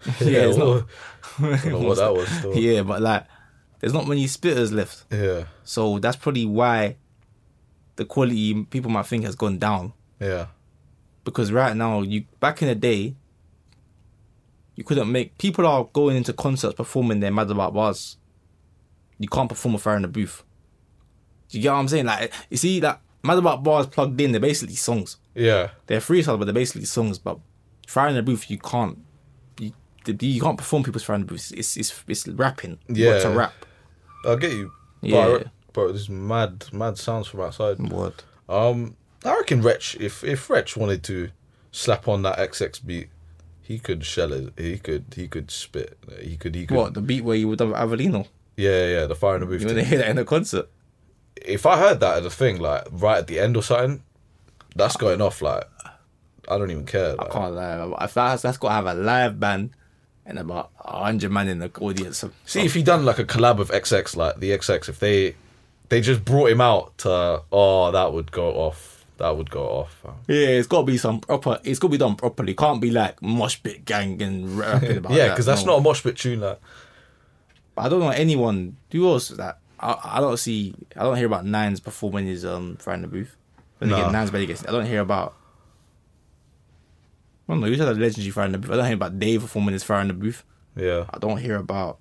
[0.20, 0.86] Yeah, it's well,
[1.38, 1.64] not.
[1.66, 2.28] Know what that was.
[2.28, 2.54] Still.
[2.58, 3.26] Yeah, but like,
[3.80, 5.04] there's not many spitters left.
[5.12, 5.44] Yeah.
[5.64, 6.96] So that's probably why
[7.96, 9.92] the quality people might think has gone down.
[10.18, 10.46] Yeah.
[11.30, 13.14] Because right now, you back in the day,
[14.74, 18.16] you couldn't make people are going into concerts performing their mad about bars.
[19.18, 20.42] You can't perform a fire in the booth.
[21.48, 22.06] Do you get what I'm saying?
[22.06, 25.18] Like you see that mad about bars plugged in, they're basically songs.
[25.34, 25.70] Yeah.
[25.86, 27.18] They're freestyle, but they're basically songs.
[27.18, 27.38] But
[27.86, 28.98] fire in the booth, you can't.
[29.58, 29.72] You,
[30.06, 31.52] you can't perform people's fire in the booth.
[31.56, 32.78] It's it's it's rapping.
[32.88, 33.12] Yeah.
[33.12, 33.52] What's a rap?
[34.26, 34.72] I get you.
[35.02, 35.26] Yeah.
[35.26, 37.78] But, but there's mad, mad sounds from outside.
[37.78, 38.14] Word.
[38.48, 41.30] Um, I reckon Wretch, if if Wretch wanted to
[41.72, 43.08] slap on that XX beat,
[43.62, 44.52] he could shell it.
[44.56, 45.98] He could he could spit.
[46.20, 46.76] He could he could.
[46.76, 48.26] What the beat where you would have Avelino?
[48.56, 49.06] Yeah, yeah.
[49.06, 49.60] The fire in the booth.
[49.60, 50.68] You want to hear that in a concert?
[51.36, 54.02] If I heard that at a thing, like right at the end or something,
[54.74, 55.42] that's going off.
[55.42, 55.64] Like
[56.48, 57.14] I don't even care.
[57.14, 58.04] Like, I can't lie.
[58.04, 59.70] If that's, that's got to have a live band
[60.26, 62.24] and about hundred man in the audience.
[62.44, 65.36] See if he done like a collab with XX, like the XX, if they
[65.88, 68.89] they just brought him out to oh that would go off.
[69.20, 70.02] That would go off.
[70.28, 71.60] Yeah, it's got to be some proper.
[71.62, 72.54] It's got to be done properly.
[72.54, 75.72] Can't be like mosh pit gang and rapping about yeah, that, because that's no.
[75.72, 76.40] not a mosh pit tune.
[76.40, 76.58] Like
[77.76, 78.76] I don't know anyone.
[78.92, 79.58] Who else that?
[79.78, 80.74] I, I don't see.
[80.96, 83.36] I don't hear about Nines performing his um in the booth.
[83.78, 84.10] Then No.
[84.10, 84.66] Nines better get.
[84.66, 85.34] I don't hear about.
[87.46, 87.66] I don't know.
[87.66, 88.70] Who's had a legendary Fire in the booth?
[88.70, 90.44] I don't hear about Dave performing his Fire in the booth.
[90.76, 91.98] yeah, I don't hear about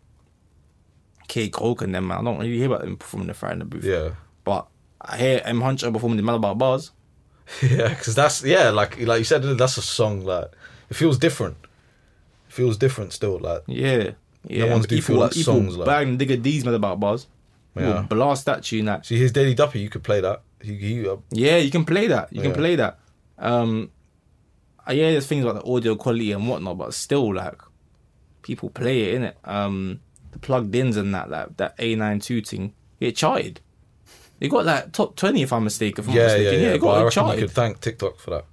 [1.28, 2.07] K Koke and them.
[2.07, 2.20] Man.
[2.20, 3.84] I don't really hear about them performing the Fire in the booth.
[3.84, 4.11] yeah.
[4.45, 4.67] But
[5.01, 6.91] I hear M Huncho performing the mad about bars.
[7.61, 10.51] Yeah, because that's yeah, like like you said, that's a song like
[10.89, 11.57] it feels different.
[12.47, 13.39] It feels different still.
[13.39, 14.11] Like Yeah.
[14.47, 17.27] Yeah, ones and do feel like songs, like- bang Digga D's mad about bars.
[17.75, 17.87] Yeah.
[17.89, 18.01] Yeah.
[18.03, 18.85] Blast that tune.
[18.85, 20.41] Like, see his Daily Duppy, you could play that.
[20.61, 22.31] He, he uh, Yeah, you can play that.
[22.33, 22.99] You can play that.
[23.37, 23.91] Um,
[24.87, 27.61] uh, yeah, there's things about the audio quality and whatnot, but still, like,
[28.41, 29.33] people play it, innit?
[29.43, 29.99] Um,
[30.31, 33.61] the plugged ins and that, like, that A92 thing, it charted.
[34.39, 36.03] It got, like, top 20, if I'm mistaken.
[36.03, 36.59] If I'm yeah, yeah, mistaken.
[36.61, 36.67] yeah.
[36.69, 38.45] it but I got it reckon you could thank TikTok for that.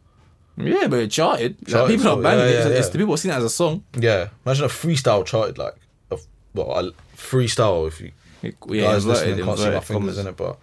[0.58, 1.56] Yeah, but it charted.
[1.70, 2.70] Like, people are banging yeah, it.
[2.72, 3.84] yeah, It's, the people have seen it as a song.
[3.98, 5.74] Yeah, imagine a freestyle charted like
[6.10, 6.18] a
[6.54, 8.12] well a freestyle if you
[8.42, 10.58] It, guys inverted- listening can't see my fingers in it, but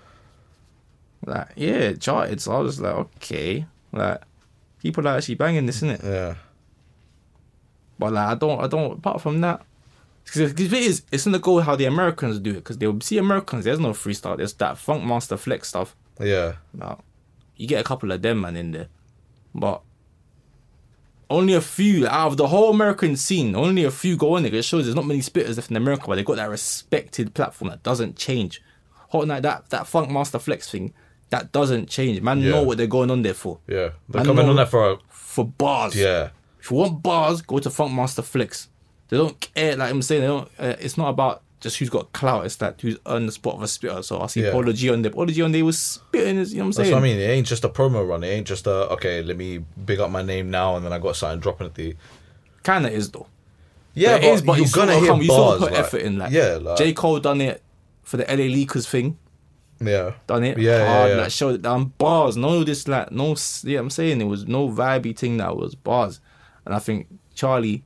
[1.25, 2.41] Like, yeah, it charted.
[2.41, 3.65] So I was like, okay.
[3.91, 4.21] Like,
[4.81, 6.01] people are actually banging this, isn't it?
[6.03, 6.35] yeah,
[7.99, 8.93] But like, I don't, I don't.
[8.97, 9.61] Apart from that,
[10.23, 12.55] because it is, it's gonna go how the Americans do it.
[12.55, 13.65] Because they'll see Americans.
[13.65, 14.37] There's no freestyle.
[14.37, 15.95] There's that Funk Master Flex stuff.
[16.19, 16.99] yeah, Now,
[17.55, 18.87] you get a couple of them man in there,
[19.53, 19.81] but
[21.29, 23.55] only a few out of the whole American scene.
[23.55, 24.53] Only a few go in there.
[24.53, 27.69] It shows there's not many spitters left in America, but they got that respected platform
[27.71, 28.61] that doesn't change.
[29.09, 30.93] Hot night that that Funk Master Flex thing
[31.29, 32.21] that doesn't change.
[32.21, 32.51] Man, Yeah.
[32.51, 33.59] know what they're going on there for.
[33.67, 33.89] yeah.
[34.09, 35.95] They're I coming on there for a For bars.
[35.95, 38.67] yeah, If you want bars, go to Funk Master Flex.
[39.09, 39.75] They don't care.
[39.75, 40.49] Like I'm saying, they don't.
[40.57, 42.45] Uh, it's not about just who's got clout.
[42.45, 44.01] It's that who's on the spot of a spitter.
[44.03, 44.51] So I see Yeah.
[44.51, 45.11] Polo G on there.
[45.11, 46.35] Polo G on there was spitting.
[46.37, 46.91] You know what I'm that's saying?
[46.91, 47.19] what I mean.
[47.19, 48.23] It ain't just a promo run.
[48.23, 49.21] It ain't just a okay.
[49.23, 51.95] Let me big up my name now, and then I got something dropping at the
[52.63, 53.27] Kind of is though.
[53.93, 54.15] yeah.
[54.15, 55.55] it is, but you're gonna hear come, you bars.
[55.57, 56.17] still put like- effort in.
[56.17, 57.61] Like yeah, like, J Cole done it
[58.03, 59.17] for the LA Leakers thing.
[59.81, 61.09] yeah, Done it Yeah, yeah, hard.
[61.11, 61.17] yeah.
[61.17, 62.35] Like showed it down bars.
[62.37, 63.35] No, this like no.
[63.63, 65.37] Yeah, I'm saying it was no vibey thing.
[65.37, 66.19] That was bars,
[66.65, 67.83] and I think Charlie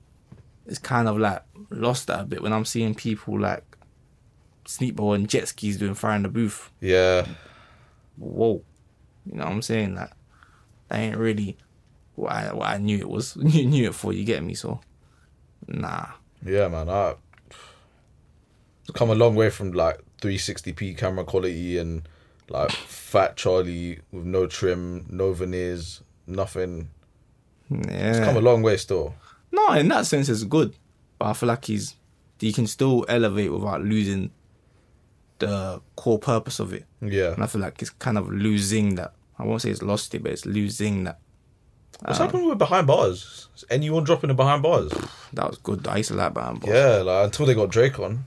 [0.68, 3.63] is kind of like lost that a bit when I'm seeing people like
[4.65, 6.72] Sneakbo and jet skis doing fire in the booth.
[6.82, 7.26] yeah.
[8.18, 8.63] Whoa,
[9.26, 9.95] you know what I'm saying?
[9.95, 10.11] Like
[10.89, 11.55] that ain't really
[12.15, 13.36] what I what I knew it was.
[13.41, 14.11] you knew it for.
[14.11, 14.55] You get me?
[14.55, 14.82] So
[15.68, 16.07] nah.
[16.43, 16.89] Yeah, man.
[16.89, 17.15] I
[18.82, 22.07] it's come a long way from like 360p camera quality and
[22.49, 26.89] like fat Charlie with no trim, no veneers, nothing.
[27.70, 28.09] Yeah.
[28.09, 29.13] It's come a long way still.
[29.51, 30.75] No, in that sense, it's good.
[31.19, 31.95] but I feel like he's
[32.39, 34.31] he can still elevate without losing
[35.39, 36.85] the core purpose of it.
[37.01, 37.33] Yeah.
[37.33, 39.13] And I feel like it's kind of losing that.
[39.39, 41.19] I won't say it's lost it, but it's losing that.
[42.03, 43.47] What's happening um, with behind bars?
[43.55, 44.91] Is anyone dropping the behind bars?
[45.33, 45.87] That was good.
[45.87, 46.71] I used to like Baron Bars.
[46.73, 48.25] Yeah, like until they got Drake on.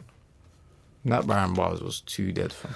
[1.04, 2.68] That behind Bars was too dead for.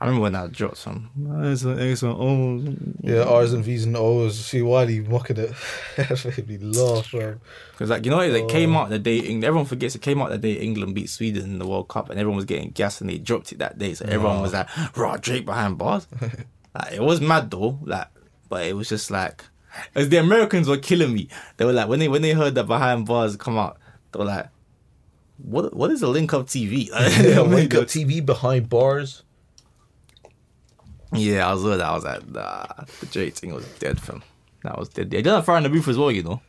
[0.00, 1.10] I remember when that dropped some.
[1.44, 2.76] It's an X and O's.
[3.00, 4.38] Yeah, R's and V's and O's.
[4.38, 5.52] See Wiley mocking it.
[5.96, 7.38] That made me laugh, bro.
[7.70, 8.46] Because like you know, it oh.
[8.46, 9.20] came out the day.
[9.20, 12.10] Eng- Everyone forgets it came out the day England beat Sweden in the World Cup,
[12.10, 13.94] and everyone was getting gas, and they dropped it that day.
[13.94, 16.08] So everyone was like, "Raw Drake behind bars."
[16.74, 18.08] like it was mad though, like,
[18.48, 19.44] but it was just like,
[19.94, 21.28] as the Americans were killing me.
[21.56, 23.78] They were like, when they when they heard that behind bars come out,
[24.12, 24.48] they were like,
[25.38, 29.22] "What what is a link up TV?" Yeah, wake up TV behind bars.
[31.12, 31.80] Yeah, I was that.
[31.80, 32.66] I was like, nah,
[33.00, 34.22] the Drake thing was dead, fam.
[34.62, 35.12] That was dead.
[35.12, 36.40] He did have fire in the booth as well, you know.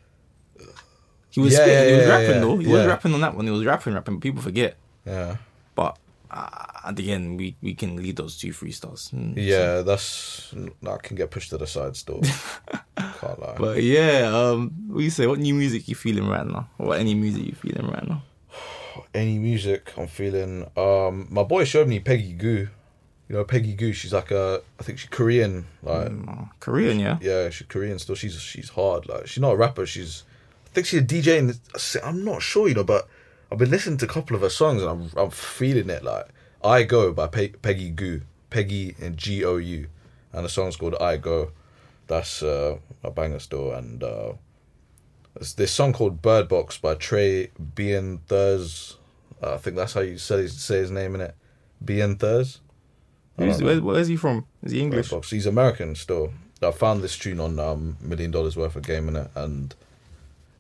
[1.30, 2.58] He was Yeah, spitting, yeah, he was yeah, rapping though.
[2.58, 3.46] He was rapping on that one.
[3.46, 4.22] He was rapping, rapping.
[4.22, 4.78] People forget.
[5.06, 5.36] Yeah.
[5.76, 5.98] But
[6.32, 6.48] uh,
[6.86, 9.14] at the end, we, we can lead those two freestyles.
[9.14, 9.34] Mm.
[9.36, 12.22] Yeah, that's that can get pushed to the side still.
[12.98, 13.56] Can't lie.
[13.58, 15.28] But yeah, um, what you say?
[15.28, 16.70] What new music you feeling right now?
[16.80, 18.24] Or any music you feeling right now?
[19.14, 20.66] Any music I'm feeling.
[20.78, 22.68] Um, my boy showed me Peggy Gou.
[23.28, 23.92] You know Peggy Gou.
[23.94, 25.66] She's like a, I think she's Korean.
[25.82, 27.18] Like Uh, Korean, yeah.
[27.22, 28.16] yeah, she's Korean still.
[28.16, 29.08] She's she's hard.
[29.10, 29.86] Like she's not a rapper.
[29.86, 30.24] She's
[30.68, 31.40] I think she's a DJ.
[31.40, 31.60] And
[32.04, 33.08] I'm not sure, you know, but
[33.52, 36.04] I've been listening to a couple of her songs and I'm I'm feeling it.
[36.04, 36.28] Like
[36.64, 38.22] I Go by Pe- Peggy Gou,
[38.52, 39.88] Peggy and G O U,
[40.32, 41.52] and the song's called I Go.
[42.08, 43.72] That's uh, a banger still.
[43.74, 44.34] And uh,
[45.34, 48.98] there's this song called Bird Box by Trey Bien Thurs.
[49.42, 51.36] Uh, I think that's how you say his, say his name in it.
[51.84, 52.62] Bien Thurs.
[53.38, 54.46] Who's, where, where's he from?
[54.64, 55.10] Is he English?
[55.10, 55.30] Box.
[55.32, 56.32] He's American still.
[56.62, 59.76] I found this tune on um, Million Dollars Worth of Game in it, and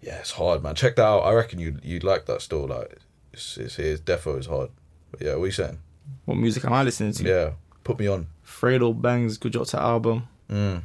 [0.01, 0.75] yeah, it's hard, man.
[0.75, 1.21] Check that out.
[1.21, 2.67] I reckon you you'd like that still.
[2.67, 2.97] Like,
[3.33, 4.69] it's it's, it's defo is hard.
[5.11, 5.79] But yeah, what are you saying?
[6.25, 7.23] What music am I listening to?
[7.23, 7.51] Yeah,
[7.83, 8.27] put me on.
[8.45, 10.27] Fredo Bangs, good job to album.
[10.51, 10.83] Mm.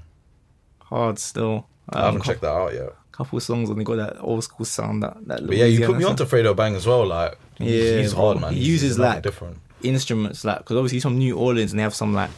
[0.84, 1.66] Hard still.
[1.90, 2.94] I haven't Um, checked that out yet.
[3.12, 5.98] couple songs and they got that old school sound that that But yeah, you put
[5.98, 7.06] me on to Fredo Bang as well.
[7.06, 8.54] Like, Yeah, he's hard, man.
[8.54, 9.58] He uses, he's like, different.
[9.82, 12.30] Instruments like because obviously he's from New Orleans and they have some like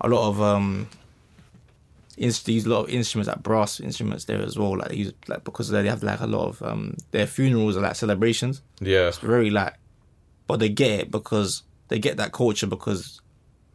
[0.00, 0.88] a lot of um
[2.16, 4.96] inst- they use a lot of instruments like brass instruments there as well like they
[4.96, 8.62] use like because they have like a lot of um their funerals are like celebrations.
[8.80, 9.74] Yeah, it's very like
[10.46, 13.20] but they get it because they get that culture because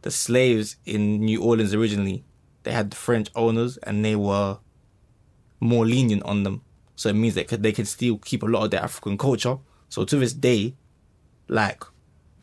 [0.02, 2.24] the slaves in New Orleans originally
[2.62, 4.58] they had the French owners and they were
[5.60, 6.62] more lenient on them.
[6.96, 9.58] So it means they could they can still keep a lot of their African culture.
[9.88, 10.74] So to this day
[11.48, 11.84] like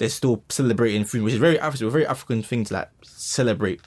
[0.02, 3.82] they're still celebrating food, which is very African, a very African thing to like celebrate.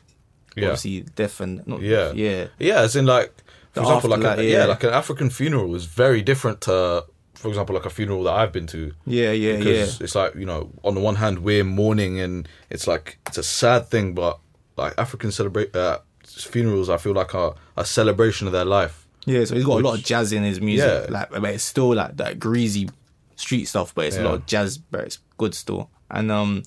[0.57, 0.67] Yeah.
[0.67, 2.79] Obviously, death and not yeah, yeah, yeah.
[2.81, 3.35] As in, like,
[3.73, 4.59] for The example, like, a, yeah.
[4.59, 4.65] yeah.
[4.67, 7.05] like an African funeral is very different to,
[7.35, 8.93] for example, like a funeral that I've been to.
[9.05, 9.59] yeah, yeah, yeah.
[9.59, 13.39] because it's like you know on the one hand we're mourning and it's like it's
[13.39, 14.39] a sad thing but
[14.77, 19.45] like african celebrate uh, funerals i feel like are a celebration of their life Yeah,
[19.45, 21.07] so he's got a lot of jazz in his music.
[21.09, 21.13] Yeah.
[21.19, 22.89] Like, but it's still like that greasy
[23.37, 25.91] street stuff, but it's a lot of jazz, but it's good still.
[26.15, 26.63] And um,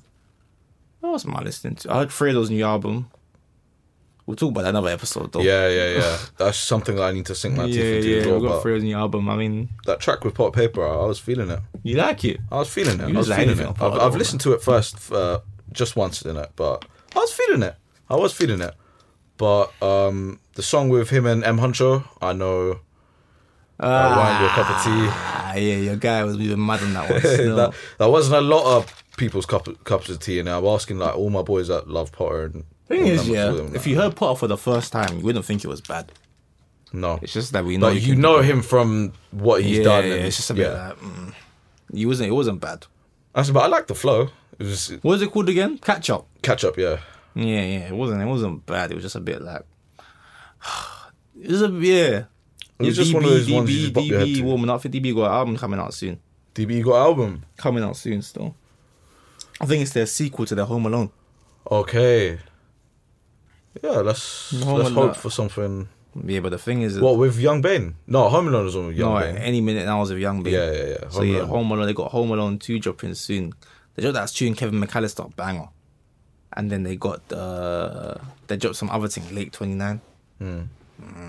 [1.00, 1.92] what else am I listening to?
[1.94, 3.10] I heard Fredo's new album.
[4.26, 5.40] We'll talk about that another episode though.
[5.40, 8.18] yeah yeah yeah that's something that i need to sink my teeth yeah, into yeah.
[8.18, 9.30] as well We got Fredo's new album.
[9.30, 12.42] I mean, that track with Potter Payper I, was feeling it you like it?
[12.52, 14.62] i was feeling it You i was like feeling it i've, I've listened to it
[14.62, 15.40] first uh,
[15.72, 16.84] just once in it but
[17.16, 17.78] i was feeling it
[18.10, 18.74] i was feeling it
[19.38, 22.82] but um the song with him and m huncho i know
[23.80, 25.08] uh, wine your cup of tea
[25.50, 27.22] Ah, yeah, your guy was even mad on that one.
[27.56, 31.16] that, that wasn't a lot of people's cup, cups of tea, and I'm asking like
[31.16, 32.46] all my boys that love Potter.
[32.46, 35.26] And Thing is, yeah, them, if like, you heard Potter for the first time, you
[35.26, 36.12] wouldn't think it was bad.
[36.94, 40.08] no, It's just that we know but you know him from what he's yeah, done.
[40.08, 40.88] Yeah, and, it's just a bit yeah.
[40.88, 41.34] like mm,
[41.94, 42.30] he wasn't.
[42.30, 42.86] It wasn't bad.
[43.36, 44.30] I said, but I like the flow.
[44.58, 45.78] It was What was it called again?
[45.80, 46.28] Catch up.
[46.42, 46.98] catch up, yeah.
[47.36, 47.88] Yeah, yeah.
[47.88, 48.22] It wasn't.
[48.22, 48.92] It wasn't bad.
[48.92, 49.64] It was just a bit like.
[51.40, 52.24] It was a yeah.
[52.80, 54.82] It was just one of those ones you just bop your head DB warming up.
[54.82, 56.20] Think DB got an album coming out soon.
[56.56, 57.46] DB got album.
[57.58, 58.56] Coming out soon still.
[59.60, 61.10] I think it's their sequel to their Home Alone.
[61.70, 62.40] Okay.
[63.84, 65.90] Yeah, let's No, let's hope for something.
[66.26, 67.96] Yeah, but the thing is, What with Young Ben?
[68.08, 69.38] No, Home Alone is on with Young no, Bane.
[69.38, 70.54] any minute now is with Young Bane.
[70.54, 71.10] Yeah, yeah, yeah.
[71.10, 71.50] So Home yeah, Alone.
[71.50, 71.86] Home Alone.
[71.86, 73.54] They got Home Alone two dropping soon.
[73.96, 75.70] They dropped that tune Kevin McAllister banger,
[76.54, 78.16] and then they got uh,
[78.48, 80.02] they dropped some other thing late twenty nine.
[80.42, 80.68] Mm,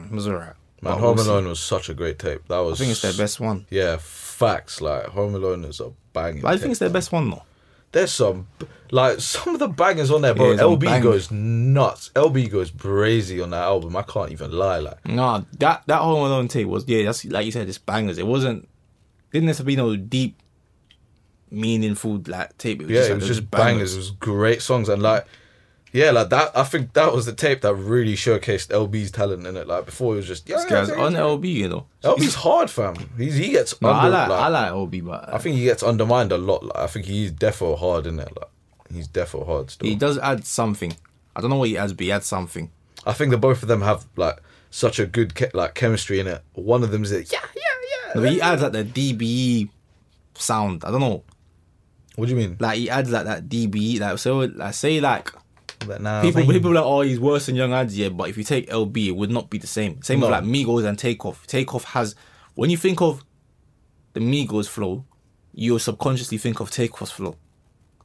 [0.06, 0.54] it was alright.
[0.80, 1.30] Man, But Home we'll see.
[1.30, 2.46] Alone was such a great tape.
[2.48, 2.80] That was.
[2.80, 3.66] I think it's their best one.
[3.68, 4.80] Yeah, facts.
[4.80, 6.42] Like Home Alone is a banging.
[6.42, 6.92] But I tape, think it's their man.
[6.94, 7.42] best one though.
[7.92, 8.48] There's some
[8.90, 10.52] like some of the bangers on there, bro.
[10.52, 12.10] Yeah, LB goes nuts.
[12.14, 13.96] LB goes brazy on that album.
[13.96, 14.78] I can't even lie.
[14.78, 18.18] Like No, that that Home Alone tape was yeah, that's like you said, it's bangers.
[18.18, 18.68] It wasn't
[19.32, 20.42] didn't necessarily be no deep,
[21.50, 22.80] meaningful like tape.
[22.80, 23.94] It was yeah, just, like, it was just bangers.
[23.94, 25.26] It was great songs and like,
[25.92, 26.56] yeah, like that.
[26.56, 29.66] I think that was the tape that really showcased LB's talent in it.
[29.66, 31.14] Like before, it was just yeah, This guy's on.
[31.14, 31.86] LB, you know.
[32.02, 32.94] LB's hard, fam.
[33.16, 35.82] He's he gets No, I like like, I like LB, but I think he gets
[35.82, 36.64] undermined a lot.
[36.64, 38.28] Like, I think he's defo hard in it.
[38.36, 38.50] Like
[38.92, 39.88] he's defo hard still.
[39.88, 40.94] he does add something.
[41.34, 42.70] I don't know what he adds, but he adds something.
[43.06, 44.38] I think the both of them have like
[44.70, 46.42] such a good ke- like chemistry in it.
[46.52, 48.12] One of them's like, yeah, yeah, yeah.
[48.14, 49.70] No, but he adds like the DBE
[50.34, 50.84] sound.
[50.84, 51.22] I don't know.
[52.16, 52.56] What do you mean?
[52.58, 54.00] Like he adds like that DBE.
[54.00, 55.30] Like so, like say like
[55.86, 56.50] Like, nah, people man.
[56.52, 59.08] people are like oh he's worse than Young Adz yeah, but if you take LB,
[59.08, 60.02] it would not be the same.
[60.02, 61.46] Same with like Migos and Takeoff.
[61.46, 62.14] Takeoff has
[62.54, 63.24] when you think of
[64.14, 65.04] the Migos flow,
[65.52, 67.36] you subconsciously think of Takeoff's flow.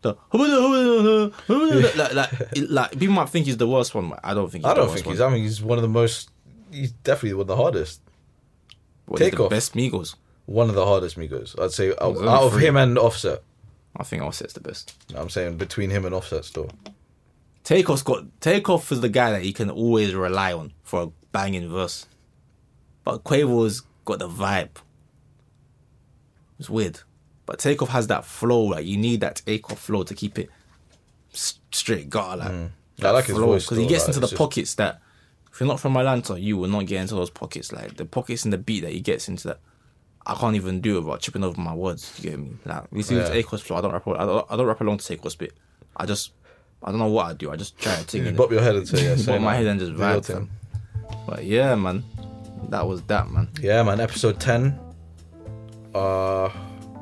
[0.01, 0.15] The
[1.95, 4.65] like, like, it- like people might think he's the worst one, but I don't think.
[4.65, 5.21] He's I don't think he's.
[5.21, 6.29] I mean, he's one of the most.
[6.71, 8.01] He's definitely one of the hardest.
[9.05, 9.19] one.
[9.19, 9.49] The Takeoff.
[9.49, 10.15] best Migos.
[10.45, 11.57] One of the hardest Migos.
[11.59, 13.41] I'd say out, out of him and Offset.
[13.95, 14.93] I think Offset's the best.
[15.15, 16.69] I'm saying between him and Offset still.
[17.63, 21.69] Takeoff's got Takeoff is the guy that you can always rely on for a banging
[21.69, 22.05] verse.
[23.03, 24.69] But Quavo's got the vibe.
[26.59, 26.99] It's weird.
[27.45, 30.49] But Takeoff has that flow, like you need that Takeoff flow to keep it
[31.31, 32.69] straight gutter like Mm.
[33.01, 35.01] I like his voice Because he gets like, into the just- pockets that
[35.51, 37.71] if you're not from Atlanta, you will not get into those pockets.
[37.71, 39.59] Like the pockets in the beat that he gets into that
[40.25, 42.13] I can't even do it without tripping over my words.
[42.23, 42.51] You get me?
[42.65, 43.29] Like you see Yeah.
[43.29, 45.53] Takeoff's flow, I don't rap I don't, I don't rap along to Takeoff's bit.
[45.97, 46.31] I just
[46.83, 47.51] I don't know what I do.
[47.51, 48.37] I just try to You ting just it.
[48.37, 50.47] bop your head and say, yeah, Bop my head and just vibe.
[51.27, 52.03] But yeah, man,
[52.69, 53.47] that was that, man.
[53.61, 53.99] Yeah, man.
[53.99, 54.79] Episode 10.
[55.95, 56.49] Uh,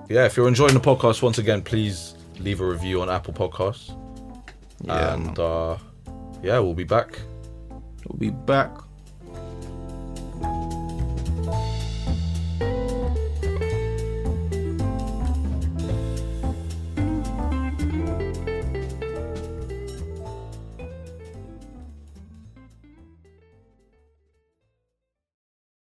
[0.09, 3.97] yeah, if you're enjoying the podcast, once again, please leave a review on Apple Podcasts.
[4.83, 5.39] Yeah, and man.
[5.39, 5.77] uh,
[6.43, 7.19] yeah, we'll be back.
[8.07, 8.71] we'll be back